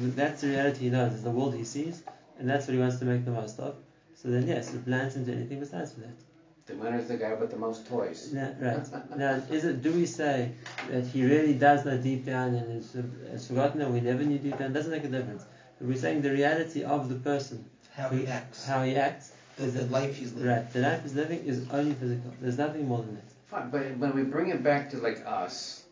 the, 0.00 0.08
that's 0.14 0.40
the 0.42 0.48
reality 0.48 0.84
he 0.84 0.90
knows, 0.90 1.14
is 1.14 1.22
the 1.22 1.30
world 1.30 1.54
he 1.54 1.64
sees, 1.64 2.02
and 2.38 2.48
that's 2.48 2.66
what 2.66 2.74
he 2.74 2.80
wants 2.80 2.98
to 2.98 3.04
make 3.04 3.24
the 3.24 3.32
most 3.32 3.58
of. 3.58 3.74
So 4.14 4.28
then, 4.28 4.46
yes, 4.46 4.72
it 4.74 4.84
blends 4.84 5.16
into 5.16 5.32
anything 5.32 5.60
besides 5.60 5.92
for 5.92 6.00
that. 6.00 6.14
The 6.70 6.76
winner's 6.76 7.08
the 7.08 7.16
guy 7.16 7.34
with 7.34 7.50
the 7.50 7.56
most 7.56 7.86
toys. 7.88 8.32
Now, 8.32 8.54
right 8.60 9.16
now, 9.16 9.42
is 9.50 9.64
it? 9.64 9.82
Do 9.82 9.92
we 9.92 10.06
say 10.06 10.52
that 10.90 11.04
he 11.04 11.24
really 11.24 11.54
does 11.54 11.84
know 11.84 11.96
deep 11.98 12.24
down 12.24 12.54
and 12.54 12.72
has, 12.72 12.96
has 13.32 13.46
forgotten, 13.48 13.80
and 13.82 13.92
we 13.92 14.00
never 14.00 14.22
knew 14.22 14.38
deep 14.38 14.56
down? 14.58 14.72
Doesn't 14.72 14.92
make 14.92 15.04
a 15.04 15.08
difference. 15.08 15.44
But 15.78 15.88
we're 15.88 15.96
saying 15.96 16.22
the 16.22 16.30
reality 16.30 16.84
of 16.84 17.08
the 17.08 17.16
person, 17.16 17.64
How 17.94 18.08
he 18.10 18.26
acts. 18.26 18.64
how 18.66 18.82
he 18.84 18.94
acts, 18.96 19.32
The, 19.56 19.64
is 19.64 19.74
the 19.74 19.80
that 19.80 19.90
life 19.90 20.14
he's 20.16 20.32
living. 20.34 20.48
right. 20.48 20.72
The 20.72 20.80
life 20.80 21.02
he's 21.02 21.14
living 21.14 21.40
is 21.44 21.66
only 21.72 21.94
physical. 21.94 22.32
There's 22.40 22.58
nothing 22.58 22.86
more 22.86 22.98
than 23.02 23.16
that. 23.16 23.24
Fine, 23.48 23.70
but 23.70 23.96
when 23.98 24.14
we 24.14 24.22
bring 24.22 24.48
it 24.50 24.62
back 24.62 24.90
to 24.90 24.98
like 24.98 25.22
us, 25.26 25.82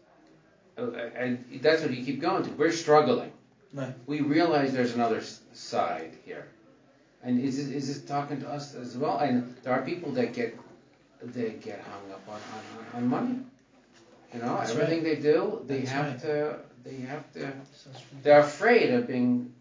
uh, 0.79 0.93
and 1.17 1.45
that's 1.61 1.83
what 1.83 1.93
you 1.93 2.05
keep 2.05 2.21
going 2.21 2.45
to. 2.45 2.51
We're 2.53 2.71
struggling. 2.71 3.33
Right. 3.75 3.93
We 4.07 4.21
realize 4.21 4.73
there's 4.73 4.95
another 4.95 5.23
side 5.53 6.13
here, 6.25 6.47
and 7.25 7.41
is 7.41 7.59
it, 7.59 7.75
is 7.75 7.87
it 7.97 8.07
talking 8.07 8.41
to 8.43 8.49
us 8.49 8.75
as 8.77 8.97
well? 8.97 9.19
And 9.19 9.57
there 9.65 9.73
are 9.73 9.83
people 9.83 10.13
that 10.13 10.33
get 10.35 10.57
they 11.23 11.51
get 11.51 11.81
hung 11.81 12.13
up 12.13 12.23
on 12.29 12.41
on, 12.95 13.03
on 13.03 13.09
money. 13.09 13.39
You 14.35 14.41
know, 14.41 14.59
That's 14.59 14.73
everything 14.73 15.03
they 15.05 15.17
do, 15.17 15.63
they 15.67 15.79
That's 15.81 15.91
have 15.91 16.07
right. 16.07 16.21
to 16.21 16.59
they 16.85 16.97
have 17.01 17.33
to. 17.35 17.53
They're 18.23 18.41
afraid 18.41 18.91
of 18.91 19.07
being 19.07 19.53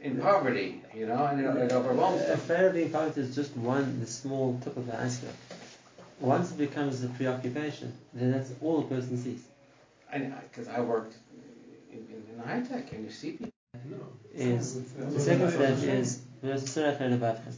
in 0.00 0.18
poverty. 0.18 0.82
You 0.94 1.06
know, 1.06 1.24
and 1.26 1.40
it, 1.40 1.56
it 1.56 1.72
overwhelms 1.72 2.22
them. 2.22 2.32
Afraid 2.32 2.64
of 2.66 2.74
being 2.74 2.90
poverty 2.90 3.20
is 3.22 3.34
just 3.34 3.56
one, 3.56 4.00
the 4.00 4.06
small 4.06 4.58
tip 4.62 4.76
of 4.76 4.86
the 4.86 4.98
iceberg. 5.00 5.34
Once 6.20 6.52
it 6.52 6.58
becomes 6.58 7.02
a 7.02 7.08
preoccupation, 7.08 7.92
then 8.12 8.32
that's 8.32 8.50
all 8.62 8.80
a 8.80 8.84
person 8.84 9.18
sees. 9.18 9.42
And 10.12 10.32
because 10.50 10.68
I 10.68 10.80
worked 10.80 11.16
in, 11.92 11.98
in, 11.98 12.22
in 12.32 12.46
high 12.46 12.60
tech, 12.60 12.92
and 12.92 13.04
you 13.04 13.10
see 13.10 13.32
people. 13.32 13.50
No. 13.90 13.96
Is 14.32 14.82
the 14.94 15.20
second 15.20 15.50
step 15.50 15.82
is 15.82 16.22
versus 16.42 16.72
Surah 16.72 16.92
Achrei 16.92 17.18
Levavchem. 17.18 17.54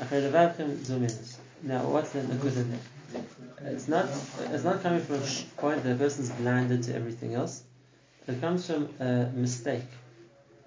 Achrei 0.00 0.30
Levavchem 0.30 0.76
Zuminus. 0.78 1.37
Now, 1.62 1.84
what's 1.84 2.10
the 2.10 2.20
Nakuda 2.20 2.70
there? 2.70 3.22
It's 3.72 3.88
not, 3.88 4.08
it's 4.52 4.64
not 4.64 4.82
coming 4.82 5.00
from 5.00 5.16
a 5.16 5.60
point 5.60 5.82
that 5.82 5.92
a 5.92 5.94
person's 5.96 6.30
blinded 6.30 6.84
to 6.84 6.94
everything 6.94 7.34
else. 7.34 7.62
It 8.28 8.40
comes 8.40 8.66
from 8.66 8.88
a 9.00 9.30
mistake. 9.34 9.86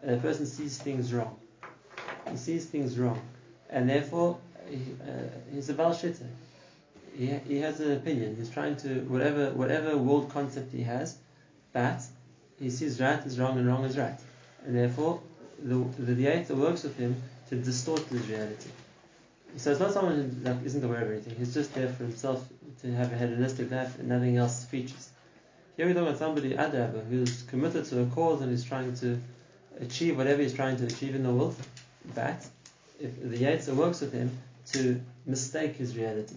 A 0.05 0.17
person 0.17 0.45
sees 0.45 0.77
things 0.77 1.13
wrong. 1.13 1.39
He 2.29 2.35
sees 2.35 2.65
things 2.65 2.97
wrong. 2.97 3.21
And 3.69 3.89
therefore, 3.89 4.37
he, 4.69 4.77
uh, 5.01 5.29
he's 5.53 5.69
a 5.69 5.73
Baal 5.73 5.93
Shitta. 5.93 6.27
He, 7.15 7.27
he 7.47 7.59
has 7.59 7.79
an 7.79 7.93
opinion. 7.93 8.35
He's 8.35 8.49
trying 8.49 8.75
to, 8.77 9.01
whatever, 9.01 9.51
whatever 9.51 9.97
world 9.97 10.29
concept 10.31 10.73
he 10.73 10.83
has, 10.83 11.17
but 11.71 12.01
he 12.59 12.69
sees 12.69 12.99
right 12.99 13.25
is 13.25 13.39
wrong 13.39 13.57
and 13.57 13.67
wrong 13.67 13.85
is 13.85 13.97
right. 13.97 14.19
And 14.65 14.75
therefore, 14.75 15.21
the, 15.61 15.75
the 15.99 16.25
Yetzer 16.25 16.55
works 16.55 16.83
with 16.83 16.97
him 16.97 17.21
to 17.49 17.55
distort 17.55 18.01
his 18.07 18.27
reality. 18.27 18.69
So 19.57 19.71
it's 19.71 19.79
not 19.79 19.91
someone 19.91 20.15
who 20.15 20.49
like, 20.49 20.63
isn't 20.63 20.83
aware 20.83 21.03
of 21.03 21.11
anything. 21.11 21.35
He's 21.35 21.53
just 21.53 21.73
there 21.73 21.89
for 21.89 22.03
himself 22.03 22.47
to 22.81 22.91
have 22.93 23.11
a 23.11 23.17
hedonistic 23.17 23.69
life 23.69 23.99
and 23.99 24.09
nothing 24.09 24.37
else 24.37 24.65
features. 24.65 25.09
Here 25.77 25.85
we're 25.85 25.93
talking 25.93 26.07
about 26.07 26.19
somebody, 26.19 26.51
Adraba, 26.51 27.07
who's 27.07 27.43
committed 27.43 27.85
to 27.85 28.01
a 28.01 28.05
cause 28.07 28.41
and 28.41 28.51
is 28.51 28.63
trying 28.63 28.95
to 28.95 29.19
achieve 29.79 30.17
whatever 30.17 30.41
he's 30.41 30.53
trying 30.53 30.77
to 30.77 30.85
achieve 30.85 31.15
in 31.15 31.23
the 31.23 31.31
world. 31.31 31.55
But 32.15 32.45
if 32.99 33.21
the 33.21 33.37
Yetzer 33.37 33.73
works 33.73 34.01
with 34.01 34.13
him 34.13 34.31
to 34.73 35.01
mistake 35.25 35.75
his 35.75 35.97
reality. 35.97 36.35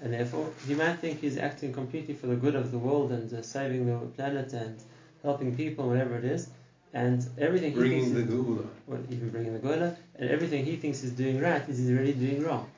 And 0.00 0.12
therefore, 0.12 0.50
he 0.66 0.74
might 0.74 0.98
think 0.98 1.20
he's 1.20 1.38
acting 1.38 1.72
completely 1.72 2.14
for 2.14 2.26
the 2.26 2.34
good 2.34 2.56
of 2.56 2.72
the 2.72 2.78
world 2.78 3.12
and 3.12 3.32
uh, 3.32 3.42
saving 3.42 3.86
the 3.86 4.06
planet 4.06 4.52
and 4.52 4.78
helping 5.22 5.54
people, 5.56 5.88
whatever 5.88 6.16
it 6.16 6.24
is. 6.24 6.48
And 6.92 7.24
everything 7.38 7.72
he 7.72 7.78
Bringing 7.78 8.14
the 8.14 8.22
Geula. 8.22 8.66
well, 8.86 9.00
even 9.10 9.30
bringing 9.30 9.52
the 9.54 9.60
gola, 9.60 9.96
and 10.22 10.30
everything 10.30 10.64
he 10.64 10.76
thinks 10.76 11.00
he's 11.00 11.10
doing 11.10 11.40
right 11.40 11.68
is 11.68 11.78
he's 11.78 11.90
really 11.90 12.12
doing 12.12 12.44
wrong. 12.44 12.70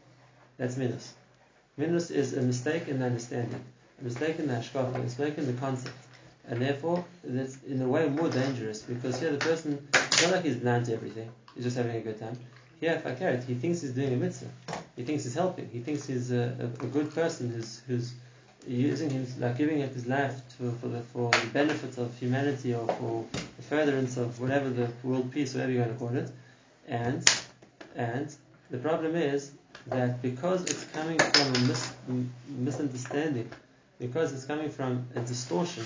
That's 0.56 0.78
minus. 0.78 1.12
Minus 1.76 2.10
is 2.10 2.32
a 2.32 2.40
mistake 2.40 2.88
in 2.88 3.00
the 3.00 3.04
understanding, 3.04 3.62
a 4.00 4.04
mistake 4.04 4.38
in 4.38 4.48
the 4.48 4.54
hashkafa, 4.54 4.94
a 4.94 4.98
mistake 4.98 5.36
in 5.36 5.44
the 5.44 5.52
concept, 5.60 5.94
and 6.48 6.62
therefore 6.62 7.04
that's 7.22 7.58
in 7.68 7.82
a 7.82 7.86
way 7.86 8.08
more 8.08 8.30
dangerous 8.30 8.80
because 8.80 9.20
here 9.20 9.30
the 9.30 9.36
person 9.36 9.86
it's 9.92 10.22
not 10.22 10.32
like 10.32 10.44
he's 10.44 10.56
blind 10.56 10.86
to 10.86 10.94
everything; 10.94 11.28
he's 11.54 11.64
just 11.64 11.76
having 11.76 11.94
a 11.94 12.00
good 12.00 12.18
time. 12.18 12.38
Here, 12.80 13.02
it, 13.04 13.44
he 13.44 13.54
thinks 13.54 13.82
he's 13.82 13.92
doing 13.92 14.14
a 14.14 14.16
mitzvah, 14.16 14.48
he 14.96 15.02
thinks 15.04 15.24
he's 15.24 15.34
helping, 15.34 15.68
he 15.68 15.80
thinks 15.80 16.06
he's 16.06 16.32
a, 16.32 16.56
a, 16.64 16.84
a 16.84 16.88
good 16.96 17.14
person 17.14 17.50
who's 17.50 17.82
who's 17.86 18.14
using 18.66 19.10
his 19.10 19.36
like 19.36 19.58
giving 19.58 19.82
up 19.82 19.92
his 19.92 20.06
life 20.06 20.40
to, 20.56 20.72
for 20.80 20.88
the 20.88 21.02
for 21.12 21.30
the 21.30 21.46
benefit 21.52 21.98
of 21.98 22.16
humanity 22.16 22.72
or 22.72 22.86
for 22.86 23.26
the 23.58 23.62
furtherance 23.62 24.16
of 24.16 24.40
whatever 24.40 24.70
the 24.70 24.88
world 25.02 25.30
peace, 25.30 25.52
whatever 25.52 25.72
you're 25.72 25.84
going 25.84 25.94
to 25.94 26.00
call 26.02 26.16
it, 26.16 26.30
and 26.88 27.28
and 27.96 28.34
the 28.70 28.78
problem 28.78 29.14
is 29.16 29.52
that 29.86 30.20
because 30.22 30.62
it's 30.62 30.84
coming 30.84 31.18
from 31.18 31.54
a 31.54 31.58
mis- 31.66 31.92
misunderstanding, 32.48 33.50
because 33.98 34.32
it's 34.32 34.44
coming 34.44 34.70
from 34.70 35.06
a 35.14 35.20
distortion, 35.20 35.84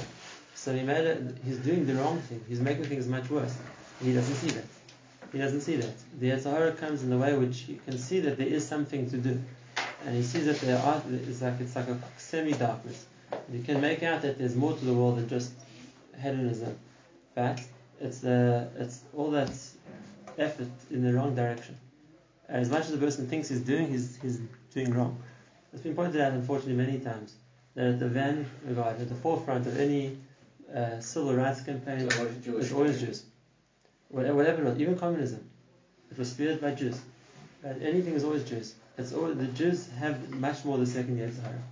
so 0.55 0.75
he 0.75 0.83
made 0.83 1.05
it, 1.05 1.37
he's 1.45 1.59
doing 1.59 1.87
the 1.87 1.95
wrong 1.95 2.21
thing. 2.21 2.45
He's 2.49 2.61
making 2.61 2.85
things 2.85 3.07
much 3.07 3.29
worse. 3.31 3.57
He 4.03 4.13
doesn't 4.13 4.35
see 4.37 4.51
that. 4.51 4.65
He 5.33 5.39
doesn't 5.39 5.61
see 5.61 5.77
that. 5.77 5.95
The 6.21 6.31
Yetzirah 6.31 6.79
comes 6.79 7.03
in 7.03 7.13
a 7.13 7.19
way 7.19 7.37
which 7.37 7.69
you 7.69 7.79
can 7.85 7.99
see 7.99 8.21
that 8.21 8.39
there 8.39 8.47
is 8.47 8.67
something 8.67 9.11
to 9.11 9.19
do, 9.19 9.41
and 10.05 10.15
he 10.15 10.23
sees 10.23 10.47
that 10.47 10.61
there 10.61 10.79
are. 10.79 11.03
It's 11.11 11.43
like 11.43 11.61
it's 11.61 11.77
like 11.77 11.89
a 11.89 11.99
semi-darkness. 12.17 13.07
You 13.53 13.63
can 13.63 13.81
make 13.81 14.03
out 14.03 14.23
that 14.23 14.39
there's 14.39 14.57
more 14.57 14.73
to 14.73 14.85
the 14.85 14.95
world 14.95 15.19
than 15.19 15.29
just 15.29 15.53
hedonism, 16.21 16.79
but 17.35 17.61
it's 18.01 18.21
the 18.21 18.69
it's 18.79 19.03
all 19.15 19.31
that 19.33 19.51
effort 20.39 20.69
in 20.91 21.03
the 21.03 21.13
wrong 21.13 21.35
direction. 21.35 21.77
As 22.49 22.71
much 22.71 22.85
as 22.85 22.93
the 22.93 22.99
person 22.99 23.27
thinks 23.27 23.49
he's 23.49 23.61
doing, 23.61 23.89
he's 23.89 24.17
he's 24.23 24.41
doing 24.75 24.93
wrong. 24.95 25.21
It's 25.73 25.83
been 25.83 25.95
pointed 25.95 26.21
out, 26.21 26.33
unfortunately, 26.33 26.75
many 26.87 26.99
times 26.99 27.35
that 27.75 27.87
at 27.87 27.99
the 28.01 28.09
vanguard, 28.09 29.01
at 29.01 29.09
the 29.09 29.15
forefront 29.15 29.67
of 29.67 29.79
any 29.79 30.17
uh, 30.75 30.99
civil 31.01 31.35
rights 31.35 31.61
campaign, 31.61 32.01
It's 32.01 32.19
always 32.19 32.37
Jewish. 32.45 32.65
it's 32.65 32.73
always 32.73 33.01
Jews. 33.01 33.25
Whatever, 34.09 34.35
whatever 34.37 34.63
it 34.63 34.65
was, 34.65 34.81
even 34.81 34.99
communism, 34.99 35.49
it 36.11 36.17
was 36.17 36.31
speared 36.31 36.61
by 36.61 36.71
Jews. 36.73 36.99
But 37.63 37.83
anything 37.83 38.15
is 38.15 38.25
always 38.25 38.45
Jews. 38.45 38.75
It's 38.97 39.13
always, 39.13 39.37
the 39.37 39.47
Jews 39.49 39.89
have 39.99 40.31
much 40.31 40.65
more 40.65 40.79
the 40.79 40.87
second 40.87 41.19
Yetzirah. 41.19 41.63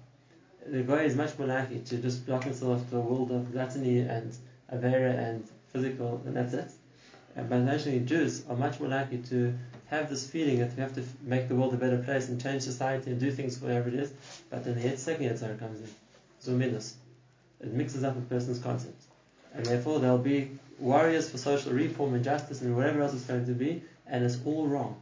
The 0.67 0.83
guy 0.83 1.03
is 1.05 1.15
much 1.17 1.39
more 1.39 1.49
likely 1.49 1.79
to 1.79 1.97
just 1.97 2.27
block 2.27 2.45
himself 2.45 2.89
to 2.91 2.97
a 2.97 3.01
world 3.01 3.31
of 3.31 3.53
gluttony 3.53 4.01
and 4.01 4.37
avera 4.73 5.17
and 5.17 5.49
physical, 5.73 6.21
and 6.27 6.37
that's 6.37 6.53
it. 6.53 6.71
And 7.37 7.49
but 7.51 7.59
naturally, 7.59 8.01
Jews 8.01 8.45
are 8.49 8.57
much 8.57 8.81
more 8.81 8.89
likely 8.89 9.19
to 9.19 9.55
have 9.87 10.09
this 10.11 10.27
feeling 10.29 10.59
that 10.59 10.75
we 10.75 10.81
have 10.83 10.95
to 10.95 11.03
f- 11.03 11.09
make 11.23 11.49
the 11.49 11.55
world 11.55 11.75
a 11.75 11.77
better 11.77 11.99
place 11.99 12.29
and 12.29 12.43
change 12.43 12.63
society 12.63 13.11
and 13.11 13.21
do 13.21 13.31
things 13.31 13.59
for 13.59 13.67
whatever 13.67 13.89
it 13.89 13.95
is. 13.95 14.13
But 14.51 14.65
then 14.65 14.75
the 14.81 14.97
second 14.97 15.27
Yetzirah 15.27 15.59
comes 15.59 15.81
in, 15.81 15.91
Zuminus. 16.43 16.95
It 17.61 17.73
mixes 17.73 18.03
up 18.05 18.17
a 18.17 18.21
person's 18.23 18.59
concept. 18.59 19.03
And 19.55 19.65
therefore, 19.65 20.01
there'll 20.01 20.19
be 20.19 20.51
warriors 20.79 21.31
for 21.31 21.39
social 21.39 21.73
reform 21.73 22.15
and 22.15 22.25
justice 22.25 22.63
and 22.63 22.75
whatever 22.77 23.03
else 23.03 23.15
it's 23.15 23.25
going 23.25 23.47
to 23.47 23.53
be, 23.53 23.83
and 24.07 24.25
it's 24.25 24.39
all 24.45 24.67
wrong. 24.67 24.97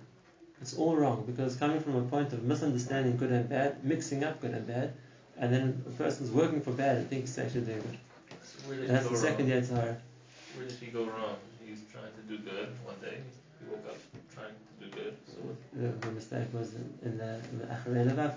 It's 0.61 0.75
all 0.75 0.97
wrong 0.97 1.25
because 1.27 1.53
it's 1.53 1.61
coming 1.61 1.81
from 1.81 1.97
a 1.97 2.03
point 2.03 2.33
of 2.33 2.42
misunderstanding 2.44 3.16
good 3.16 3.31
and 3.31 3.49
bad, 3.49 3.85
mixing 3.85 4.23
up 4.25 4.40
good 4.40 4.53
and 4.53 4.66
bad, 4.66 4.92
and 5.38 5.53
then 5.53 5.83
a 5.87 5.90
person's 5.90 6.31
working 6.31 6.61
for 6.61 6.70
bad 6.73 6.97
and 6.99 7.09
thinks 7.11 7.35
he's 7.35 7.44
actually 7.44 7.62
doing 7.62 7.81
good. 7.81 7.99
So 8.42 8.68
where 8.68 8.77
did 8.79 8.88
And 8.90 8.99
he 8.99 9.03
that's 9.05 9.09
the 9.09 9.16
second? 9.16 9.49
Yetzirah. 9.49 9.97
Where 10.57 10.66
did 10.68 10.77
he 10.79 10.87
go 10.87 11.05
wrong? 11.05 11.37
He's 11.66 11.81
trying 11.92 12.12
to 12.12 12.22
do 12.29 12.38
good 12.38 12.68
one 12.85 12.96
day. 13.00 13.18
He 13.59 13.70
woke 13.70 13.87
up 13.88 13.96
trying 14.35 14.53
to 14.53 14.85
do 14.85 14.90
good. 14.90 15.16
So 15.27 15.40
The, 15.72 15.88
the 15.88 16.12
mistake 16.12 16.48
was 16.53 16.74
in, 16.74 16.98
in 17.03 17.18
the, 17.18 17.40
in 17.50 17.59
the. 17.59 18.29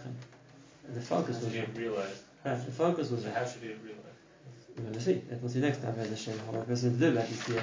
The 0.93 1.01
focus 1.01 1.41
was 1.43 1.53
have 1.53 1.77
realized? 1.77 2.21
Right, 2.45 2.65
the 2.65 2.71
focus 2.71 3.11
was 3.11 3.23
So 3.23 3.31
how 3.31 3.45
should 3.45 3.61
he 3.61 3.69
have 3.69 3.83
realized? 3.83 4.03
We're 4.77 4.83
going 4.83 4.93
to 4.93 5.01
see. 5.01 5.13
That 5.29 5.41
we'll 5.41 5.51
see 5.51 5.59
next 5.59 5.81
time, 5.81 5.95
Bez 5.95 6.09
Hashem, 6.09 6.39
how 6.45 6.59
a 6.59 6.63
person 6.63 6.93
to 6.93 6.99
do 6.99 7.11
about 7.11 7.27
these 7.27 7.43
two 7.43 7.59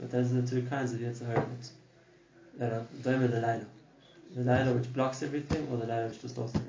But 0.00 0.10
those 0.10 0.32
are 0.32 0.40
the 0.40 0.48
two 0.48 0.62
kinds 0.68 0.92
of 0.92 1.00
Yetzirah 1.00 1.46
that, 2.58 2.72
are 2.72 2.86
Doma 3.02 3.30
the 3.30 3.40
Laila. 3.40 3.66
The 4.36 4.44
Laila 4.44 4.74
which 4.74 4.92
blocks 4.92 5.22
everything, 5.22 5.66
or 5.72 5.78
the 5.78 5.86
Laila 5.86 6.08
which 6.08 6.20
distorts 6.20 6.54
everything. 6.54 6.67